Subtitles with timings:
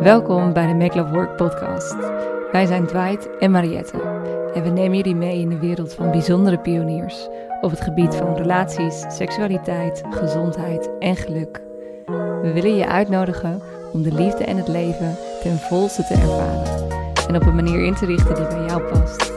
[0.00, 1.96] Welkom bij de Make Love Work podcast.
[2.52, 4.02] Wij zijn Dwight en Mariette
[4.54, 7.28] en we nemen jullie mee in de wereld van bijzondere pioniers
[7.60, 11.62] op het gebied van relaties, seksualiteit, gezondheid en geluk.
[12.42, 16.88] We willen je uitnodigen om de liefde en het leven ten volste te ervaren
[17.28, 19.32] en op een manier in te richten die bij jou past.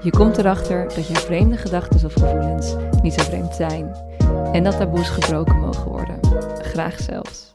[0.00, 3.96] Je komt erachter dat je vreemde gedachten of gevoelens niet zo vreemd zijn
[4.52, 6.18] en dat taboes gebroken mogen worden,
[6.62, 7.52] graag zelfs.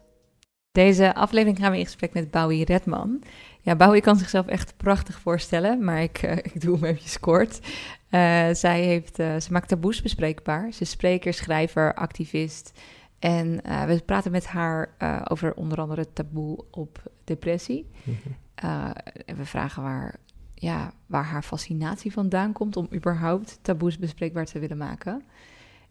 [0.78, 3.22] Deze aflevering gaan we in gesprek met Bowie Redman.
[3.60, 7.60] Ja, Bowie kan zichzelf echt prachtig voorstellen, maar ik, uh, ik doe hem even kort.
[7.60, 10.72] Uh, zij, heeft, uh, ze maakt taboes bespreekbaar.
[10.72, 12.78] Ze is spreker, schrijver, activist.
[13.18, 14.94] En we praten met haar
[15.24, 17.90] over onder andere het taboe op depressie.
[18.04, 18.14] -hmm.
[19.24, 20.16] en we vragen waar,
[20.54, 25.22] ja, waar haar fascinatie vandaan komt om überhaupt taboes bespreekbaar te willen maken.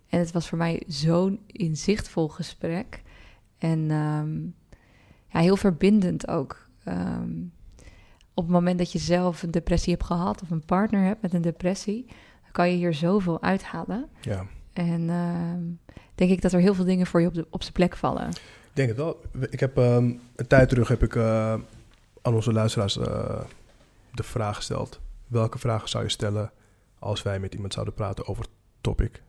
[0.10, 3.02] En het was voor mij zo'n inzichtvol gesprek.
[3.58, 4.56] En um,
[5.28, 6.68] ja, heel verbindend ook.
[6.88, 7.52] Um,
[8.34, 11.34] op het moment dat je zelf een depressie hebt gehad of een partner hebt met
[11.34, 12.06] een depressie,
[12.42, 14.08] dan kan je hier zoveel uithalen.
[14.22, 14.46] Ja.
[14.74, 17.74] En uh, denk ik dat er heel veel dingen voor je op, de, op zijn
[17.74, 18.30] plek vallen.
[18.30, 19.22] Ik denk het wel.
[19.50, 21.54] Ik heb um, een tijd terug heb ik uh,
[22.22, 23.06] aan onze luisteraars uh,
[24.14, 26.52] de vraag gesteld: welke vragen zou je stellen
[27.00, 29.22] als wij met iemand zouden praten over het topic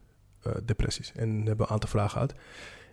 [0.47, 1.12] uh, depressies?
[1.12, 2.35] En hebben een aantal vragen gehad.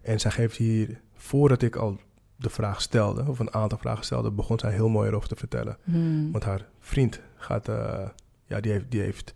[0.02, 2.00] En zij geeft hier, voordat ik al
[2.36, 5.78] de vraag stelde, of een aantal vragen stelde, begon zij heel mooi erover te vertellen.
[5.83, 6.31] Hmm.
[6.31, 8.08] Want haar vriend gaat, uh,
[8.45, 9.33] ja, die heeft, die heeft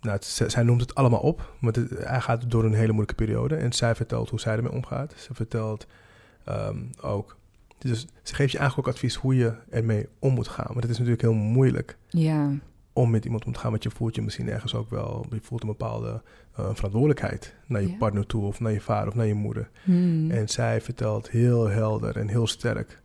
[0.00, 3.24] nou, het, zij noemt het allemaal op, want het, hij gaat door een hele moeilijke
[3.24, 3.56] periode.
[3.56, 5.14] En zij vertelt hoe zij ermee omgaat.
[5.16, 5.86] Ze vertelt
[6.48, 7.36] um, ook,
[7.78, 10.66] dus ze geeft je eigenlijk ook advies hoe je ermee om moet gaan.
[10.66, 11.96] Want het is natuurlijk heel moeilijk.
[12.08, 12.50] Ja
[12.94, 15.38] om met iemand om te gaan, want je voelt je misschien ergens ook wel, je
[15.42, 16.22] voelt een bepaalde
[16.58, 19.70] uh, verantwoordelijkheid naar je partner toe, of naar je vader of naar je moeder.
[19.82, 20.30] Hmm.
[20.30, 23.02] En zij vertelt heel helder en heel sterk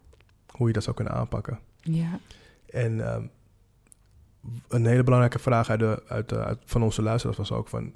[0.47, 1.59] hoe je dat zou kunnen aanpakken.
[1.81, 2.19] Ja.
[2.69, 3.23] En ehm,
[4.67, 7.93] een hele belangrijke vraag uit de, uit de, uit, van onze luisteraars was ook van...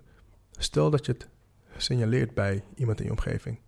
[0.58, 1.28] Stel dat je het
[1.78, 3.60] signaleert bij iemand in je omgeving.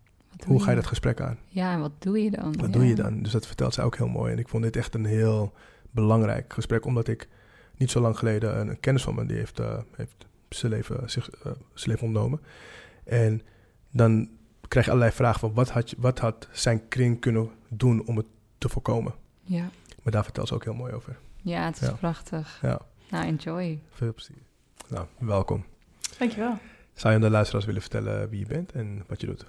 [0.46, 1.38] Hoe ga je dat gesprek aan?
[1.48, 2.44] Ja, en wat doe je dan?
[2.56, 2.72] Wat Ja.
[2.72, 3.22] doe je dan?
[3.22, 4.32] Dus dat vertelt zij ook heel mooi.
[4.32, 5.54] En ik vond dit echt een heel
[5.92, 7.28] belangrijk gesprek, omdat ik
[7.78, 11.10] niet zo lang geleden een, een kennis van me die heeft, uh, heeft zijn, leven,
[11.10, 11.42] zich, uh,
[11.74, 12.40] zijn leven ontnomen.
[13.04, 13.42] En
[13.92, 14.30] dan
[14.68, 18.18] krijg je allerlei vragen van wat had, je, wat had zijn kring kunnen doen om
[18.18, 18.26] het
[18.58, 19.14] te voorkomen.
[19.42, 19.70] Ja.
[20.04, 21.18] Maar daar vertelt ze ook heel mooi over.
[21.42, 21.94] ja, het is Ja.
[21.94, 22.60] prachtig.
[22.62, 23.80] Ja, Nou, enjoy.
[23.90, 24.36] veel plezier.
[24.90, 25.66] Nou, welkom.
[26.18, 26.58] Dankjewel.
[26.94, 29.46] Zou je aan de luisteraars willen vertellen wie je bent en wat je doet?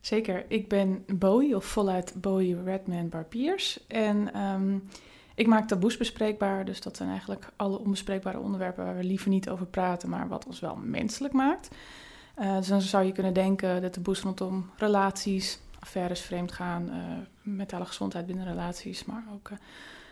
[0.00, 0.44] Zeker.
[0.48, 3.86] Ik ben Bowie, of voluit Bowie Redman Barbiers.
[3.86, 4.82] En um,
[5.34, 6.64] ik maak taboes bespreekbaar.
[6.64, 10.46] Dus dat zijn eigenlijk alle onbespreekbare onderwerpen waar we liever niet over praten, maar wat
[10.46, 11.68] ons wel menselijk maakt.
[12.38, 16.94] Uh, dus dan zou je kunnen denken de taboes rondom relaties, affaires, vreemdgaan, uh,
[17.42, 19.58] mentale gezondheid binnen relaties, maar ook uh,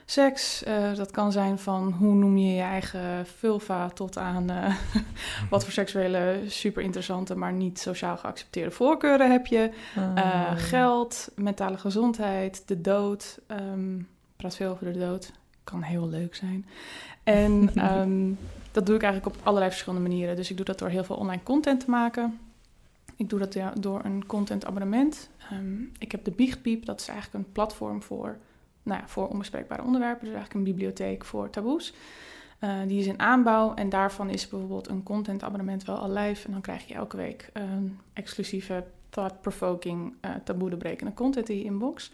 [0.04, 0.62] seks.
[0.94, 4.46] Dat kan zijn van hoe noem je je eigen vulva tot aan
[5.50, 9.70] wat voor seksuele super interessante, maar niet sociaal geaccepteerde voorkeuren heb je.
[9.96, 13.40] Uh, geld, mentale gezondheid, de dood.
[13.46, 14.08] Um,
[14.40, 15.32] praat veel over de dood.
[15.64, 16.66] Kan heel leuk zijn.
[17.22, 18.38] En um,
[18.72, 20.36] dat doe ik eigenlijk op allerlei verschillende manieren.
[20.36, 22.38] Dus ik doe dat door heel veel online content te maken.
[23.16, 25.30] Ik doe dat door een content abonnement.
[25.52, 28.38] Um, ik heb de Biechtpiep, dat is eigenlijk een platform voor,
[28.82, 30.24] nou ja, voor onbespreekbare onderwerpen.
[30.24, 31.94] Dus eigenlijk een bibliotheek voor taboes.
[32.60, 36.46] Uh, die is in aanbouw en daarvan is bijvoorbeeld een content abonnement wel al live.
[36.46, 42.12] En dan krijg je elke week een exclusieve thought-provoking, uh, taboe-doorbrekende content in je inbox.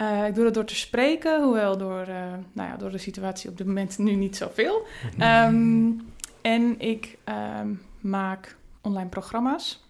[0.00, 3.50] Uh, ik doe dat door te spreken, hoewel door, uh, nou ja, door de situatie
[3.50, 4.86] op dit moment nu niet zoveel.
[5.20, 6.06] Um,
[6.42, 7.18] en ik
[7.60, 9.84] um, maak online programma's.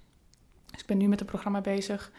[0.71, 2.13] Dus ik ben nu met een programma bezig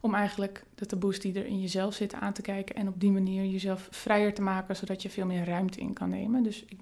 [0.00, 3.10] om eigenlijk de taboes die er in jezelf zitten aan te kijken en op die
[3.10, 6.42] manier jezelf vrijer te maken, zodat je veel meer ruimte in kan nemen.
[6.42, 6.78] Dus ik,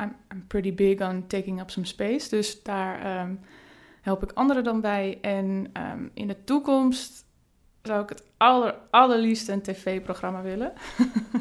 [0.00, 2.28] I'm, I'm pretty big on taking up some space.
[2.28, 3.40] Dus daar um,
[4.00, 5.18] help ik anderen dan bij.
[5.20, 5.72] En
[6.14, 7.24] in de toekomst
[7.86, 10.72] zou ik het aller, allerliefst een tv-programma willen.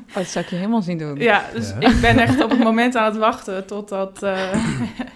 [0.10, 1.20] Oh, dat zou ik je helemaal zien doen.
[1.20, 1.90] Ja, dus ja.
[1.90, 4.54] ik ben echt op het moment aan het wachten totdat uh,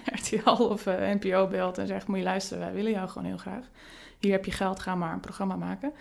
[0.04, 3.36] RTL of uh, NPO belt en zegt, moet je luisteren, wij willen jou gewoon heel
[3.36, 3.64] graag.
[4.18, 5.92] Hier heb je geld, ga maar een programma maken.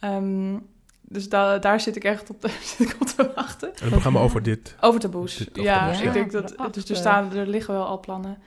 [0.00, 0.66] Um,
[1.02, 3.68] dus da daar zit ik echt op te, zit ik op te wachten.
[3.68, 4.76] En een programma over dit?
[4.80, 6.06] Over taboes, dit, ja, taboes, ja.
[6.06, 8.38] Ik denk dat, dus er, staan, er liggen wel al plannen.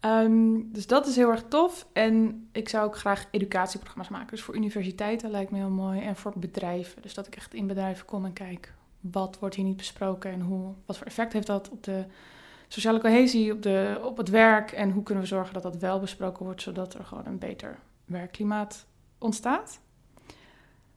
[0.00, 1.86] Um, dus dat is heel erg tof.
[1.92, 4.30] En ik zou ook graag educatieprogramma's maken.
[4.30, 6.00] Dus voor universiteiten lijkt me heel mooi.
[6.00, 7.02] En voor bedrijven.
[7.02, 8.74] Dus dat ik echt in bedrijven kom en kijk.
[9.00, 10.30] Wat wordt hier niet besproken?
[10.30, 12.04] En hoe, wat voor effect heeft dat op de
[12.68, 14.72] sociale cohesie, op, de, op het werk?
[14.72, 17.78] En hoe kunnen we zorgen dat dat wel besproken wordt, zodat er gewoon een beter
[18.04, 18.86] werkklimaat
[19.18, 19.80] ontstaat?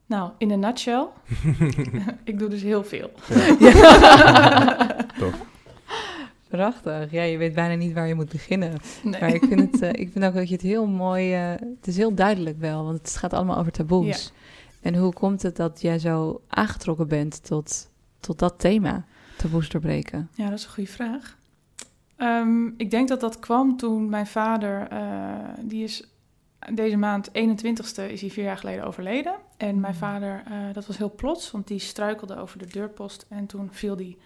[0.05, 1.07] Nou, in een nutshell.
[2.23, 3.11] ik doe dus heel veel.
[5.19, 5.47] Tof.
[6.49, 7.11] Prachtig.
[7.11, 8.77] Ja, je weet bijna niet waar je moet beginnen.
[9.03, 9.19] Nee.
[9.21, 11.33] Maar ik vind, het, eh, ik vind ook dat je het heel mooi...
[11.33, 14.31] eh, het is heel duidelijk wel, want het gaat allemaal over taboes.
[14.81, 19.05] En hoe komt het dat jij zo aangetrokken bent tot, tot dat thema,
[19.37, 20.29] taboes doorbreken?
[20.33, 21.37] Ja, dat is een goede vraag.
[22.15, 24.99] Ehm, ik denk dat dat kwam toen mijn vader, eh,
[25.61, 26.03] die is
[26.73, 29.35] deze maand 21ste, is hij vier jaar geleden overleden.
[29.57, 33.45] En mijn vader, eh, dat was heel plots, want die struikelde over de deurpost en
[33.45, 34.17] toen viel hij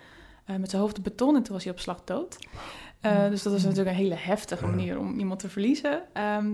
[0.46, 2.38] eh, met zijn hoofd op beton en toen was hij op slag dood.
[3.00, 6.04] Eh, dus dat was natuurlijk een hele heftige manier om iemand te verliezen.
[6.14, 6.52] Ehm,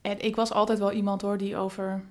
[0.00, 2.02] en ik was altijd wel iemand hoor die over.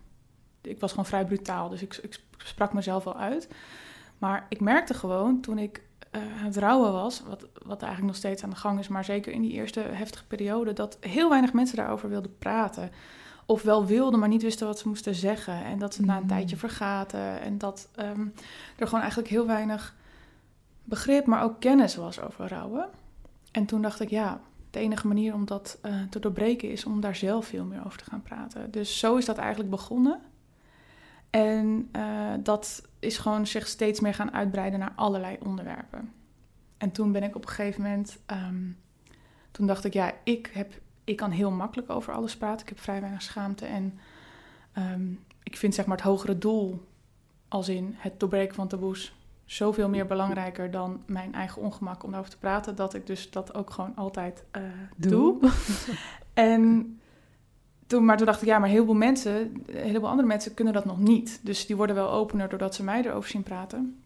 [0.62, 3.50] Ik was gewoon vrij brutaal, dus ik, ik sprak mezelf wel uit.
[4.17, 5.81] Maar ik merkte gewoon toen ik
[6.12, 9.06] eh, aan het rouwen was, wat, wat eigenlijk nog steeds aan de gang is, maar
[9.06, 12.91] zeker in die eerste heftige periode, dat heel weinig mensen daarover wilden praten.
[13.45, 15.63] Of wel wilden, maar niet wisten wat ze moesten zeggen.
[15.63, 16.27] En dat ze na een Mm.
[16.27, 17.41] tijdje vergaten.
[17.41, 18.27] En dat ehm,
[18.77, 19.95] er gewoon eigenlijk heel weinig
[20.86, 22.90] begrip, maar ook kennis was over rouwen.
[23.52, 27.02] En toen dacht ik, ja, de enige manier om dat eh, te doorbreken is om
[27.02, 28.72] daar zelf veel meer over te gaan praten.
[28.72, 30.22] Dus zo is dat eigenlijk begonnen.
[31.30, 36.14] En eh, dat is gewoon zich steeds meer gaan uitbreiden naar allerlei onderwerpen.
[36.78, 38.72] En toen ben ik op een gegeven moment, ehm,
[39.52, 40.74] toen dacht ik, ja, ik, heb,
[41.04, 42.62] ik kan heel makkelijk over alles praten.
[42.62, 44.00] Ik heb vrij weinig schaamte en
[44.72, 45.12] ehm,
[45.44, 46.88] ik vind zeg maar het hogere doel,
[47.48, 52.33] als in het doorbreken van taboes, zoveel meer belangrijker dan mijn eigen ongemak om daarover
[52.33, 54.62] te praten, dat ik dus dat ook gewoon altijd eh,
[54.95, 55.38] doe.
[56.33, 57.00] En
[57.88, 60.74] toen, maar toen dacht ik, ja, maar heel veel mensen, een heleboel andere mensen kunnen
[60.74, 61.39] dat nog niet.
[61.44, 64.03] Dus die worden wel opener doordat ze mij erover zien praten.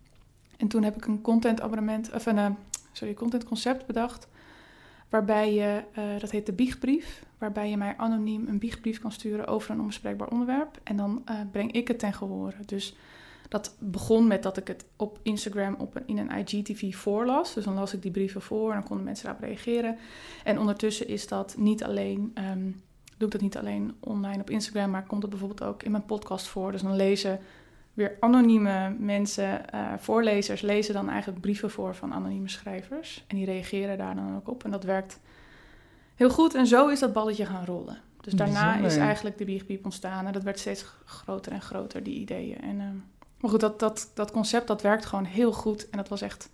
[0.58, 2.50] En toen heb ik een content abonnement, of een, eh,
[2.92, 4.28] sorry, content concept bedacht.
[5.10, 9.48] Waarbij je, eh, dat heet de biechtbrief, waarbij je mij anoniem een biechtbrief kan sturen
[9.48, 10.80] over een onbespreekbaar onderwerp.
[10.84, 12.58] En dan breng ik het ten gehore.
[12.66, 12.96] Dus
[13.50, 17.54] dat begon met dat ik het op Instagram op een, in een IGTV voorlas.
[17.54, 19.98] Dus dan las ik die brieven voor en dan konden mensen daarop reageren.
[20.44, 22.72] En ondertussen is dat niet alleen, ehm,
[23.18, 26.06] doe ik dat niet alleen online op Instagram, maar komt het bijvoorbeeld ook in mijn
[26.06, 26.72] podcast voor.
[26.72, 27.40] Dus dan lezen
[27.94, 33.24] weer anonieme mensen, eh, voorlezers, lezen dan eigenlijk brieven voor van anonieme schrijvers.
[33.28, 34.64] En die reageren daar dan ook op.
[34.64, 35.20] En dat werkt
[36.16, 36.54] heel goed.
[36.54, 37.98] En zo is dat balletje gaan rollen.
[38.22, 38.92] Dus daarna Bijzonder.
[38.92, 40.26] is eigenlijk de Bierpiep ontstaan.
[40.26, 42.62] En dat werd steeds groter en groter, die ideeën.
[42.62, 42.96] En, ehm,
[43.40, 45.90] maar goed, dat, dat, dat concept dat werkt gewoon heel goed.
[45.90, 46.50] En dat was echt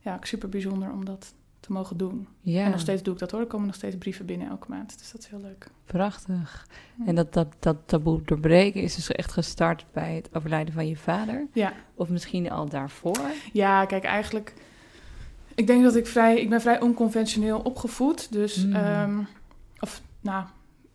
[0.00, 2.28] ja, super bijzonder om dat te mogen doen.
[2.40, 3.40] Ja, En nog steeds doe ik dat hoor.
[3.40, 4.98] Er komen nog steeds brieven binnen elke maand.
[4.98, 5.66] Dus dat is heel leuk.
[5.84, 6.66] prachtig.
[7.06, 10.96] En dat, dat, dat taboe doorbreken is dus echt gestart bij het overlijden van je
[10.96, 11.46] vader?
[11.52, 11.72] Ja.
[11.94, 13.20] Of misschien al daarvoor?
[13.52, 14.54] Ja, kijk, eigenlijk...
[15.54, 16.40] Ik denk dat ik vrij...
[16.40, 18.32] Ik ben vrij onconventioneel opgevoed.
[18.32, 18.64] Dus...
[18.64, 18.74] Mm.
[18.74, 19.18] ehm,
[19.78, 20.44] of, nou...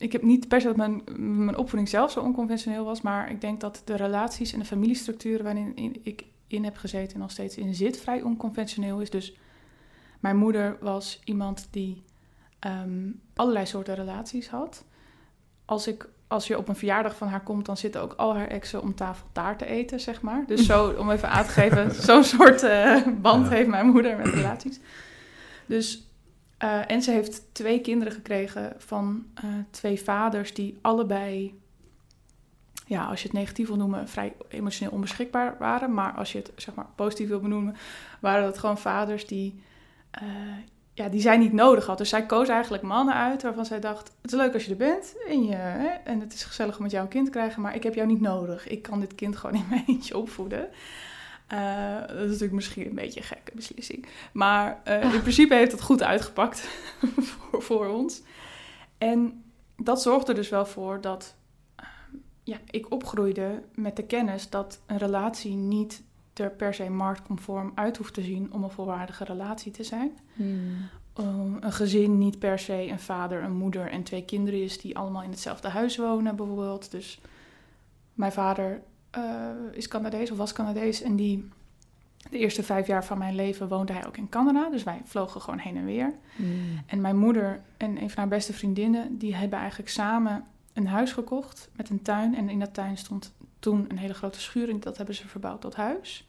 [0.03, 1.01] Ik heb niet per se dat mijn,
[1.45, 3.01] mijn opvoeding zelf zo onconventioneel was...
[3.01, 5.43] maar ik denk dat de relaties en de familiestructuren...
[5.43, 7.99] waarin in- ik in heb gezeten en nog steeds in zit...
[7.99, 9.09] vrij onconventioneel is.
[9.09, 9.35] Dus
[10.19, 12.03] mijn moeder was iemand die
[12.59, 14.83] ehm, allerlei soorten relaties had.
[15.65, 17.65] Als, ik, als je op een verjaardag van haar komt...
[17.65, 20.43] dan zitten ook al haar exen om tafel taart te eten, zeg maar.
[20.47, 21.95] Dus zo, om even aan te geven...
[21.95, 23.51] zo'n soort eh, band Ja.
[23.53, 24.79] heeft mijn moeder met relaties.
[25.65, 26.07] Dus...
[26.63, 31.59] eh, en ze heeft twee kinderen gekregen van eh, twee vaders die allebei,
[32.85, 35.93] ja, als je het negatief wil noemen, vrij emotioneel onbeschikbaar waren.
[35.93, 37.75] Maar als je het zeg maar positief wil benoemen,
[38.19, 39.63] waren dat gewoon vaders die,
[40.11, 40.23] eh,
[40.93, 41.97] ja, die zij niet nodig had.
[41.97, 44.77] Dus zij koos eigenlijk mannen uit waarvan zij dacht: het is leuk als je er
[44.77, 47.61] bent en, je, hè, en het is gezellig om met jou een kind te krijgen,
[47.61, 48.67] maar ik heb jou niet nodig.
[48.67, 50.69] Ik kan dit kind gewoon in mijn eentje opvoeden.
[51.53, 54.05] Eh, dat is natuurlijk misschien een beetje een gekke beslissing.
[54.31, 56.59] Maar eh, in principe heeft het goed uitgepakt
[57.29, 58.21] voor, voor ons.
[58.97, 59.43] En
[59.77, 61.35] dat zorgde er dus wel voor dat
[61.75, 61.85] eh,
[62.43, 67.97] ja, ik opgroeide met de kennis dat een relatie niet er per se marktconform uit
[67.97, 70.11] hoeft te zien om een volwaardige relatie te zijn.
[70.39, 74.97] Um, een gezin niet per se een vader, een moeder en twee kinderen is die
[74.97, 76.91] allemaal in hetzelfde huis wonen, bijvoorbeeld.
[76.91, 77.19] Dus
[78.13, 78.81] mijn vader
[79.71, 81.49] is Canadees of was Canadees en die
[82.29, 84.69] de eerste vijf jaar van mijn leven woonde hij ook in Canada.
[84.69, 86.13] Dus wij vlogen gewoon heen en weer.
[86.35, 86.81] Mm.
[86.85, 90.43] En mijn moeder en een van haar beste vriendinnen, die hebben eigenlijk samen
[90.73, 92.35] een huis gekocht met een tuin.
[92.35, 95.61] En in dat tuin stond toen een hele grote schuur en dat hebben ze verbouwd
[95.61, 96.27] tot huis.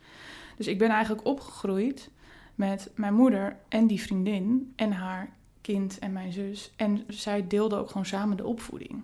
[0.56, 2.10] Dus ik ben eigenlijk opgegroeid
[2.54, 5.28] met mijn moeder en die vriendin en haar
[5.60, 6.72] kind en mijn zus.
[6.76, 9.02] En zij deelden ook gewoon samen de opvoeding.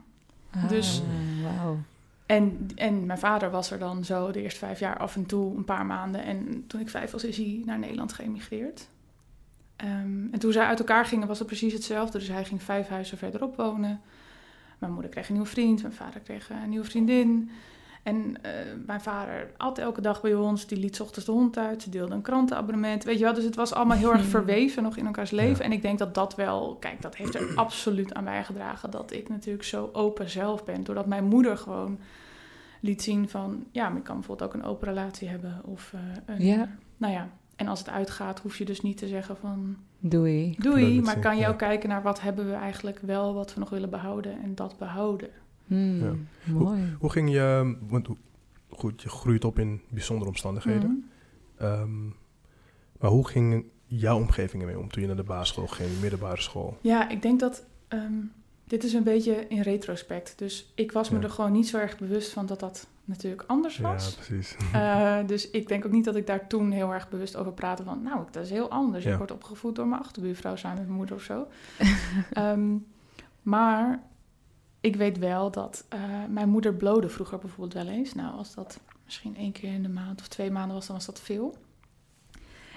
[0.69, 1.79] Dus- Ah, wauw.
[2.31, 5.57] En, en mijn vader was er dan zo de eerste vijf jaar af en toe
[5.57, 6.25] een paar maanden.
[6.25, 8.89] En toen ik vijf was, is hij naar Nederland geëmigreerd.
[9.77, 12.19] Ehm, en toen zij uit elkaar gingen, was het precies hetzelfde.
[12.19, 14.01] Dus hij ging vijf huizen verderop wonen.
[14.79, 17.51] Mijn moeder kreeg een nieuwe vriend, mijn vader kreeg een nieuwe vriendin.
[18.03, 18.53] En eh,
[18.87, 20.67] mijn vader at elke dag bij ons.
[20.67, 21.83] Die liet 's ochtends de hond uit.
[21.83, 23.05] Ze deelde een krantenabonnement.
[23.05, 25.59] Weet je wel, dus het was allemaal heel erg verweven nog in elkaars leven.
[25.59, 25.65] Ja.
[25.65, 26.77] En ik denk dat dat wel...
[26.81, 28.91] Kijk, dat heeft er absoluut aan bijgedragen...
[28.91, 30.85] dat ik natuurlijk zo open zelf ben.
[30.85, 31.99] Doordat mijn moeder gewoon
[32.81, 33.65] liet zien van...
[33.71, 35.61] Ja, maar ik kan bijvoorbeeld ook een open relatie hebben.
[35.65, 36.01] Of eh,
[36.35, 36.45] een...
[36.45, 36.69] Ja.
[36.97, 39.77] Nou ja, en als het uitgaat hoef je dus niet te zeggen van...
[39.99, 40.55] Doei.
[40.59, 43.35] Doei, maar kan je ook kijken naar wat hebben we eigenlijk wel...
[43.35, 45.29] wat we nog willen behouden en dat behouden.
[45.67, 46.13] Hmm, Ja.
[46.53, 46.97] Mooi.
[46.99, 47.77] Hoe ging je...
[47.89, 48.09] Want
[48.69, 51.11] goed, je groeit op in bijzondere omstandigheden.
[51.57, 51.67] Mhm.
[51.67, 52.07] Ehm,
[52.99, 56.79] maar hoe ging jouw omgeving ermee om toen je naar de basisschool ging, middelbare school?
[56.81, 58.13] Ja, ik denk dat ehm,
[58.71, 60.39] dit is een beetje in retrospect.
[60.39, 61.23] Dus ik was me Ja.
[61.25, 64.15] er gewoon niet zo erg bewust van dat dat natuurlijk anders Ja, was.
[64.15, 64.57] precies.
[64.73, 67.83] Eh, dus ik denk ook niet dat ik daar toen heel erg bewust over praatte
[67.85, 68.03] van...
[68.03, 69.05] nou, dat is heel anders.
[69.05, 69.11] Ja.
[69.12, 71.47] Ik word opgevoed door mijn achterbuurvrouw samen met mijn moeder of zo.
[72.33, 72.77] Ehm,
[73.43, 74.03] maar
[74.81, 78.15] ik weet wel dat eh, mijn moeder blode vroeger bijvoorbeeld wel eens.
[78.15, 81.07] Nou, als dat misschien één keer in de maand of twee maanden was, dan was
[81.07, 81.57] dat veel.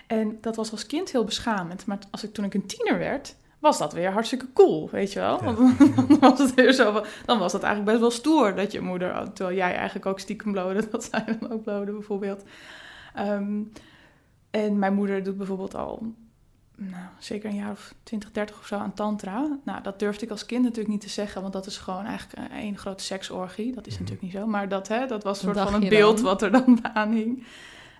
[0.07, 1.85] En dat was als kind heel beschamend.
[1.85, 5.19] Maar als ik, toen ik een tiener werd, was dat weer hartstikke cool, weet je
[5.19, 5.43] wel.
[5.43, 5.53] Ja.
[5.53, 5.77] Want
[6.09, 8.81] dan was het weer zo van- dan was dat eigenlijk best wel stoer dat je
[8.81, 12.43] moeder, terwijl jij eigenlijk ook stiekem blode, dat zij dan ook blode bijvoorbeeld.
[13.15, 13.61] Ehm,
[14.51, 16.13] en mijn moeder doet bijvoorbeeld al,
[16.75, 19.57] nou, zeker een jaar of 20, 30 of zo aan tantra.
[19.63, 22.39] Nou, dat durfde ik als kind natuurlijk niet te zeggen, want dat is gewoon eigenlijk
[22.51, 23.73] een één grote seksorgie.
[23.73, 24.01] Dat is Mhm.
[24.03, 26.25] natuurlijk niet zo, maar dat, hè, dat was soort van een beeld dan?
[26.25, 27.43] wat er dan aan hing.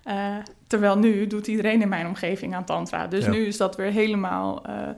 [0.04, 3.06] Eh, terwijl nu doet iedereen in mijn omgeving aan tantra.
[3.06, 3.30] Dus Ja.
[3.30, 4.64] nu is dat weer helemaal...
[4.66, 4.88] eh,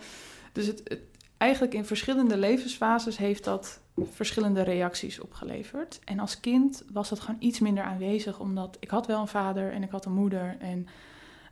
[0.57, 1.01] dus het, het-
[1.37, 6.01] eigenlijk in verschillende levensfases heeft dat verschillende reacties opgeleverd.
[6.05, 9.73] En als kind was dat gewoon iets minder aanwezig, omdat ik had wel een vader
[9.73, 10.57] en ik had een moeder.
[10.59, 10.87] En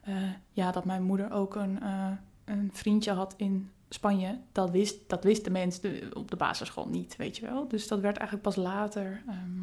[0.02, 0.14] eh,
[0.50, 2.11] ja, dat mijn moeder ook een, eh,
[2.44, 5.80] een vriendje had in Spanje, dat wist, dat wist de mens
[6.12, 7.68] op de basisschool niet, weet je wel.
[7.68, 9.62] Dus dat werd eigenlijk pas later ehm,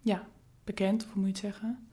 [0.00, 0.26] ja,
[0.64, 1.88] bekend, of hoe moet je het zeggen.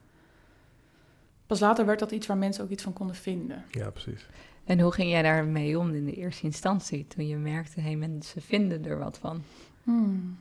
[1.48, 3.66] Pas later werd dat iets waar mensen ook iets van konden vinden.
[3.70, 4.28] Ja, precies.
[4.66, 7.08] En hoe ging jij daarmee om in de eerste instantie?
[7.08, 9.44] Toen je merkte, hé, hey, mensen vinden er wat van.
[9.84, 10.38] Hmm.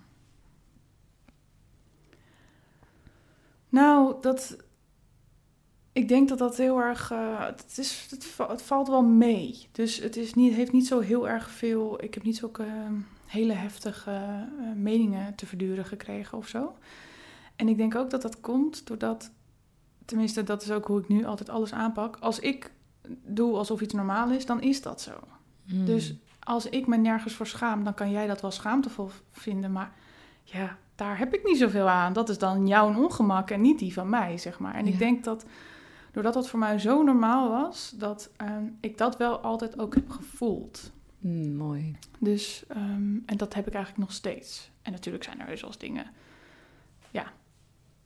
[3.68, 4.56] Nou, dat.
[5.92, 7.10] Ik denk dat dat heel erg.
[7.10, 9.68] eh, het, is, het, va- het valt wel mee.
[9.72, 12.02] Dus het is niet, heeft niet zo heel erg veel.
[12.02, 12.90] Ik heb niet zulke eh,
[13.26, 16.76] hele heftige eh, meningen te verduren gekregen of zo.
[17.56, 19.30] En ik denk ook dat dat komt doordat.
[20.04, 22.16] Tenminste, dat is ook hoe ik nu altijd alles aanpak.
[22.16, 22.72] Als ik
[23.26, 25.12] doe alsof iets normaal is, dan is dat zo.
[25.66, 25.84] Hmm.
[25.84, 29.72] Dus als ik me nergens voor schaam, dan kan jij dat wel schaamtevol vinden.
[29.72, 29.92] Maar
[30.42, 32.12] ja, daar heb ik niet zoveel aan.
[32.12, 34.74] Dat is dan jouw ongemak en niet die van mij, zeg maar.
[34.74, 34.92] En Ja.
[34.92, 35.44] ik denk dat,
[36.12, 40.10] doordat dat voor mij zo normaal was, dat ehm, ik dat wel altijd ook heb
[40.10, 40.92] gevoeld.
[41.18, 41.96] Hmm, mooi.
[42.18, 44.70] Dus, ehm, en dat heb ik eigenlijk nog steeds.
[44.82, 46.06] En natuurlijk zijn er heus wel eens dingen,
[47.10, 47.32] ja,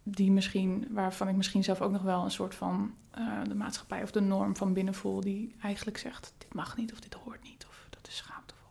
[0.07, 4.03] die misschien, waarvan ik misschien zelf ook nog wel een soort van eh, de maatschappij
[4.03, 7.43] of de norm van binnen voel, die eigenlijk zegt, dit mag niet of dit hoort
[7.43, 8.69] niet of dat is schaamtevol.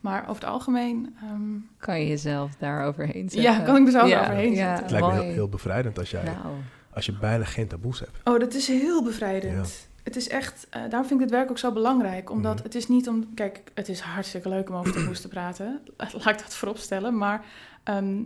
[0.00, 3.40] Maar over het algemeen, ehm, Kan je jezelf daar overheen zetten?
[3.42, 4.56] ja, kan ik mezelf Ja, overheen ja.
[4.66, 4.82] zetten.
[4.82, 6.54] Het lijkt me heel, heel bevrijdend als, jij, Nou,
[6.90, 8.18] als je bijna geen taboes hebt.
[8.24, 9.88] Oh, dat is heel bevrijdend.
[10.02, 12.30] Het is echt, eh, daarom vind ik dit werk ook zo belangrijk.
[12.30, 12.62] Omdat Mhm.
[12.62, 15.80] het is niet om, kijk, het is hartstikke leuk om over taboes te praten.
[15.96, 17.16] Laat ik dat voorop stellen.
[17.18, 17.44] Maar
[17.82, 18.22] ehm,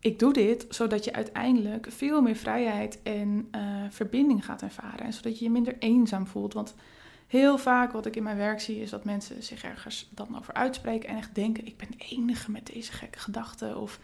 [0.00, 5.04] ik doe dit zodat je uiteindelijk veel meer vrijheid en eh, verbinding gaat ervaren.
[5.04, 6.52] En zodat je je minder eenzaam voelt.
[6.52, 6.74] Want
[7.26, 10.54] heel vaak wat ik in mijn werk zie is dat mensen zich ergens dan over
[10.54, 11.08] uitspreken.
[11.08, 13.80] En echt denken, ik ben de enige met deze gekke gedachten.
[13.80, 14.00] Of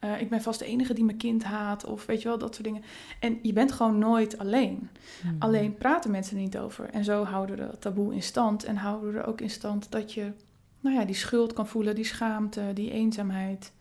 [0.00, 1.84] eh, ik ben vast de enige die mijn kind haat.
[1.84, 2.82] Of weet je wel, dat soort dingen.
[3.20, 4.88] En je bent gewoon nooit alleen.
[5.22, 5.36] hmm.
[5.38, 6.90] Alleen praten mensen er niet over.
[6.90, 8.64] En zo houden we dat taboe in stand.
[8.64, 10.32] En houden we er ook in stand dat je
[10.80, 13.72] nou ja, die schuld kan voelen, die schaamte, die eenzaamheid.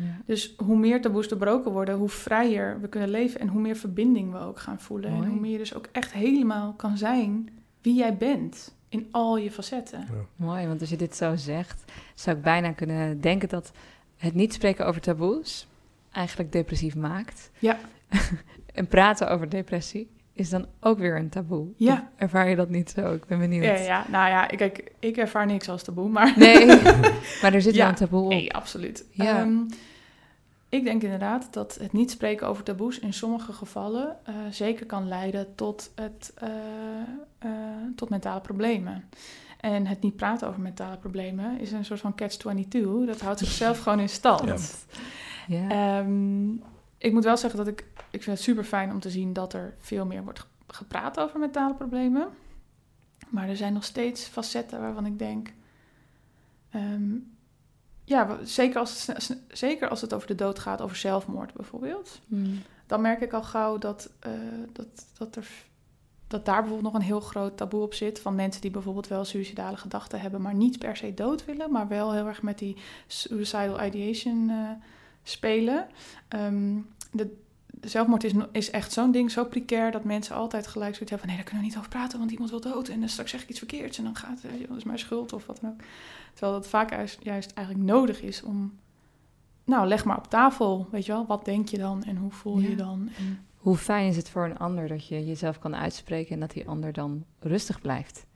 [0.00, 0.22] Ja.
[0.26, 4.32] Dus hoe meer taboes doorbroken worden, hoe vrijer we kunnen leven en hoe meer verbinding
[4.32, 5.10] we ook gaan voelen.
[5.10, 5.22] Mooi.
[5.24, 7.48] En hoe meer je dus ook echt helemaal kan zijn
[7.82, 10.04] wie jij bent in al je facetten.
[10.36, 13.72] Mooi, want als je dit zo zegt, zou ik bijna kunnen denken dat
[14.16, 15.66] het niet spreken over taboes
[16.12, 17.50] eigenlijk depressief maakt.
[17.58, 17.78] Ja.
[18.74, 21.68] en praten over depressie is dan ook weer een taboe.
[21.76, 21.92] Ja.
[21.92, 23.14] Of ervaar je dat niet zo?
[23.14, 23.64] Ik ben benieuwd.
[23.64, 26.66] Ja, ja, nou ja, kijk, ik ervaar niks als taboe, maar Nee,
[27.42, 27.80] maar er zit Ja.
[27.80, 28.28] wel een taboe op.
[28.28, 29.04] Nee, absoluut.
[29.10, 29.38] Ja.
[29.40, 29.56] Ehm,
[30.70, 35.08] ik denk inderdaad dat het niet spreken over taboes in sommige gevallen eh, zeker kan
[35.08, 36.48] leiden tot, het, eh,
[37.38, 37.50] eh,
[37.96, 39.04] tot mentale problemen.
[39.60, 43.06] En het niet praten over mentale problemen is een soort van catch-22.
[43.06, 44.88] Dat houdt zichzelf gewoon in stand.
[45.46, 45.56] Ja.
[45.56, 45.98] Ja.
[45.98, 46.52] Ehm,
[46.98, 49.52] ik moet wel zeggen dat ik, ik vind het super fijn om te zien dat
[49.52, 52.28] er veel meer wordt ge- gepraat over mentale problemen.
[53.28, 55.52] Maar er zijn nog steeds facetten waarvan ik denk,
[56.70, 57.10] ehm,
[58.10, 62.20] ja, zeker als, het, zeker als het over de dood gaat, over zelfmoord bijvoorbeeld.
[62.28, 62.62] Hmm.
[62.86, 64.32] Dan merk ik al gauw dat, eh,
[64.72, 64.86] dat,
[65.18, 65.48] dat, er,
[66.26, 68.20] dat daar bijvoorbeeld nog een heel groot taboe op zit.
[68.20, 71.70] Van mensen die bijvoorbeeld wel suïcidale gedachten hebben, maar niet per se dood willen.
[71.72, 72.76] Maar wel heel erg met die
[73.06, 74.70] suicidal ideation eh,
[75.22, 75.88] spelen.
[76.28, 76.78] Ehm,
[77.12, 77.36] de,
[77.80, 81.18] de zelfmoord is, is echt zo'n ding, zo precair, dat mensen altijd gelijk zoiets hebben
[81.18, 81.28] van...
[81.28, 82.88] nee, daar kunnen we niet over praten, want iemand wil dood.
[82.88, 85.32] En dan straks zeg ik iets verkeerds en dan gaat het, dat is mijn schuld
[85.32, 85.80] of wat dan ook.
[86.32, 88.78] Terwijl dat vaak juist, juist eigenlijk nodig is om...
[89.64, 91.26] Nou, leg maar op tafel, weet je wel.
[91.26, 92.76] Wat denk je dan en hoe voel je Ja.
[92.76, 93.08] dan?
[93.18, 96.50] En, Hoe fijn is het voor een ander dat je jezelf kan uitspreken en dat
[96.50, 98.26] die ander dan rustig blijft?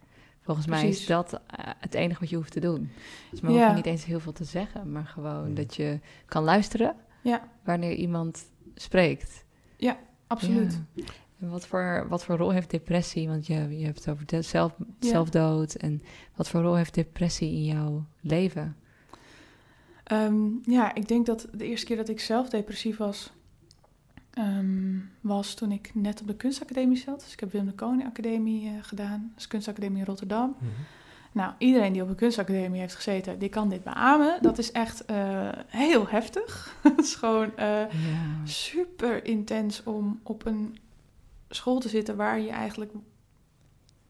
[0.41, 1.41] Volgens mij is dat eh,
[1.79, 2.91] het enige wat je hoeft te doen.
[3.31, 3.69] Dus we hoef Ja.
[3.69, 5.55] je niet eens heel veel te zeggen, maar gewoon Mm.
[5.55, 7.49] dat je kan luisteren Ja.
[7.65, 8.45] wanneer iemand
[8.75, 9.45] spreekt.
[10.27, 10.81] absoluut.
[10.93, 11.05] Ja.
[11.41, 13.29] En wat voor, wat voor rol heeft depressie?
[13.29, 15.09] Want je, je hebt het over de zelf, Ja.
[15.09, 15.75] zelfdood.
[15.75, 16.03] En
[16.35, 18.77] wat voor rol heeft depressie in jouw leven?
[20.05, 23.33] Ehm, ja, ik denk dat de eerste keer dat ik zelf depressief was,
[24.31, 27.21] ehm, was toen ik net op de kunstacademie zat.
[27.21, 30.57] Dus ik heb Willem de Koning Academie eh, gedaan, dus kunstacademie in Rotterdam.
[30.59, 30.71] Mhm.
[31.35, 34.39] Nou, iedereen die op een kunstacademie heeft gezeten, die kan dit beamen.
[34.41, 36.75] Dat is echt eh, heel heftig.
[36.83, 37.89] Het is gewoon eh, Ja.
[38.45, 40.79] super intens om op een
[41.49, 42.93] school te zitten waar je eigenlijk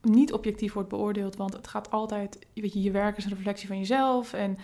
[0.03, 1.37] niet objectief wordt beoordeeld.
[1.37, 4.33] Want het gaat altijd, weet je, je werk is een reflectie van jezelf.
[4.33, 4.57] En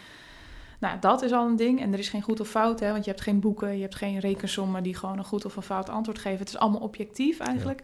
[0.80, 1.80] nou, dat is al een ding.
[1.80, 3.94] En er is geen goed of fout, hè, want je hebt geen boeken, je hebt
[3.94, 6.38] geen rekensommen die gewoon een goed of een fout antwoord geven.
[6.38, 7.82] Het is allemaal objectief eigenlijk.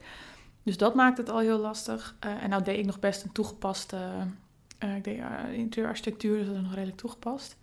[0.62, 2.16] Dus dat maakt het al heel lastig.
[2.20, 3.98] Eh, en nou deed ik nog best een toegepaste,
[4.78, 7.56] eh, ik deed interieurarchitectuur, dus dat is nog redelijk toegepast.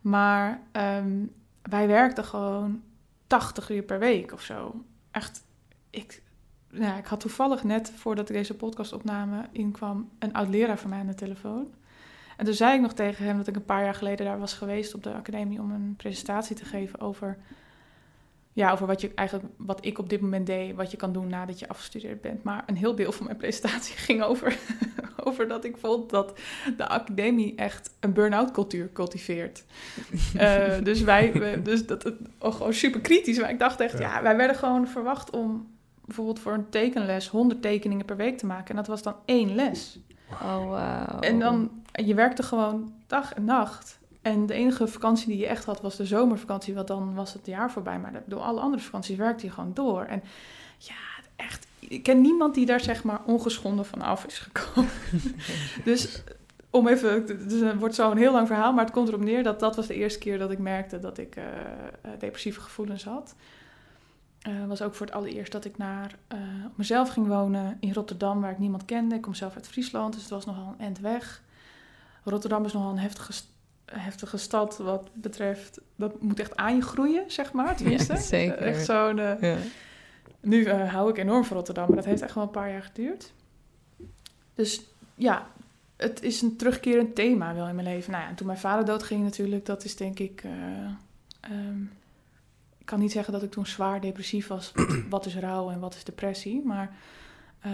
[0.00, 1.24] Maar ehm,
[1.62, 2.82] wij werkten gewoon
[3.26, 4.84] 80 uur per week of zo.
[5.10, 5.44] Echt,
[5.90, 6.22] ik,
[6.70, 10.98] nou, ik had toevallig net voordat ik deze podcastopname inkwam, een oud leraar van mij
[10.98, 11.74] aan de telefoon.
[12.36, 14.52] En toen zei ik nog tegen hem dat ik een paar jaar geleden daar was
[14.52, 17.38] geweest op de academie om een presentatie te geven over,
[18.58, 21.28] ja, over wat, je eigenlijk, wat ik op dit moment deed, wat je kan doen
[21.28, 22.42] nadat je afgestudeerd bent.
[22.42, 24.58] Maar een heel deel van mijn presentatie ging over,
[25.24, 26.38] over dat ik vond dat
[26.76, 29.64] de academie echt een burn-out cultuur cultiveert.
[30.36, 33.40] Eh, dus wij, we- dus dat het oh, gewoon super kritisch.
[33.40, 34.14] Maar ik dacht echt, Ja.
[34.16, 34.22] ja.
[34.22, 35.66] wij werden gewoon verwacht om
[36.04, 38.68] bijvoorbeeld voor een tekenles 100 tekeningen per week te maken.
[38.70, 39.98] En dat was dan één les.
[40.32, 41.20] Oh, wauw.
[41.20, 43.98] En dan, je werkte gewoon dag en nacht.
[44.22, 47.46] En de enige vakantie die je echt had was de zomervakantie, want dan was het
[47.46, 47.98] jaar voorbij.
[47.98, 50.02] Maar door alle andere vakanties werkte je gewoon door.
[50.02, 50.22] En
[50.78, 50.94] ja,
[51.36, 54.90] echt, ik ken niemand die daar zeg maar ongeschonden van af is gekomen.
[55.84, 56.22] dus
[56.70, 59.42] om even, dus het wordt zo een heel lang verhaal, maar het komt erop neer
[59.42, 63.04] dat dat was de eerste keer dat ik merkte dat ik eh, eh, depressieve gevoelens
[63.04, 63.34] had.
[64.38, 66.18] Eh was ook voor het allereerst dat ik naar
[66.66, 69.14] op mezelf ging wonen in Rotterdam, waar ik niemand kende.
[69.14, 71.42] Ik kom zelf uit Friesland, dus het was nogal een end weg.
[72.24, 73.32] Rotterdam is nogal een heftige,
[73.92, 75.80] heftige stad wat betreft...
[75.96, 78.12] Dat moet echt aan je groeien, zeg maar, tenminste.
[78.18, 78.56] Ja, zeker.
[78.58, 79.18] Echt zo'n...
[79.18, 79.56] eh, Ja.
[80.40, 82.82] nu eh, hou ik enorm van Rotterdam, maar dat heeft echt wel een paar jaar
[82.82, 83.32] geduurd.
[84.54, 84.82] Dus
[85.14, 85.46] ja,
[85.96, 88.10] het is een terugkerend thema wel in mijn leven.
[88.12, 90.40] Nou ja, en toen mijn vader doodging natuurlijk, dat is denk ik...
[90.44, 90.50] eh,
[91.40, 91.82] ehm,
[92.78, 94.72] ik kan niet zeggen dat ik toen zwaar depressief was.
[95.10, 96.62] wat is rouw en wat is depressie?
[96.64, 96.96] Maar
[97.60, 97.72] eh,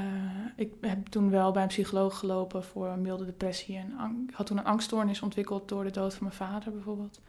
[0.57, 3.77] ik heb toen wel bij een psycholoog gelopen voor een milde depressie.
[3.77, 7.21] En ik had toen een angststoornis ontwikkeld door de dood van mijn vader bijvoorbeeld.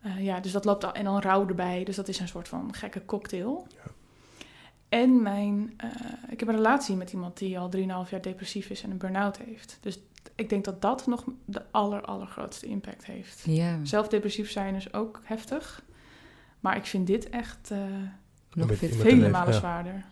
[0.00, 0.92] Eh, ja, dus dat loopt al.
[0.92, 1.84] En dan rouw erbij.
[1.84, 3.66] Dus dat is een soort van gekke cocktail.
[3.68, 3.90] Ja.
[4.88, 5.90] En mijn, eh,
[6.30, 9.38] ik heb een relatie met iemand die al 3,5 jaar depressief is en een burn-out
[9.38, 9.78] heeft.
[9.80, 9.98] Dus
[10.34, 13.42] ik denk dat dat nog de aller, allergrootste impact heeft.
[13.44, 13.78] ja.
[13.82, 15.82] Zelf depressief zijn is ook heftig.
[16.60, 17.78] Maar ik vind dit echt eh,
[18.52, 19.58] Nog vele malen ja.
[19.58, 20.04] zwaarder.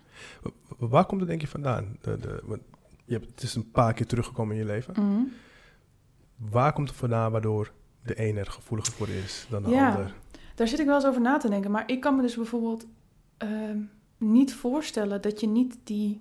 [0.43, 1.97] Wa- Waar komt het denk je vandaan?
[2.01, 2.61] De, de, want
[3.05, 4.95] je hebt, het is een paar keer teruggekomen in je leven.
[4.97, 5.23] Mhm.
[6.37, 7.73] Waar komt het vandaan waardoor
[8.05, 9.91] de ene er gevoeliger voor is dan de Ja.
[9.91, 10.15] ander?
[10.55, 11.71] Daar zit ik wel eens over na te denken.
[11.71, 12.87] Maar ik kan me dus bijvoorbeeld
[13.37, 13.79] ehm,
[14.19, 16.21] niet voorstellen dat je niet die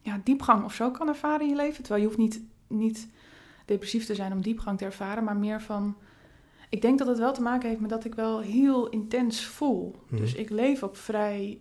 [0.00, 1.82] ja, diepgang of zo kan ervaren in je leven.
[1.82, 3.08] Terwijl je hoeft niet, niet
[3.64, 5.96] depressief te zijn om diepgang te ervaren, maar meer van.
[6.68, 9.94] Ik denk dat het wel te maken heeft met dat ik wel heel intens voel.
[10.08, 10.16] Mhm.
[10.20, 11.60] Dus ik leef ook vrij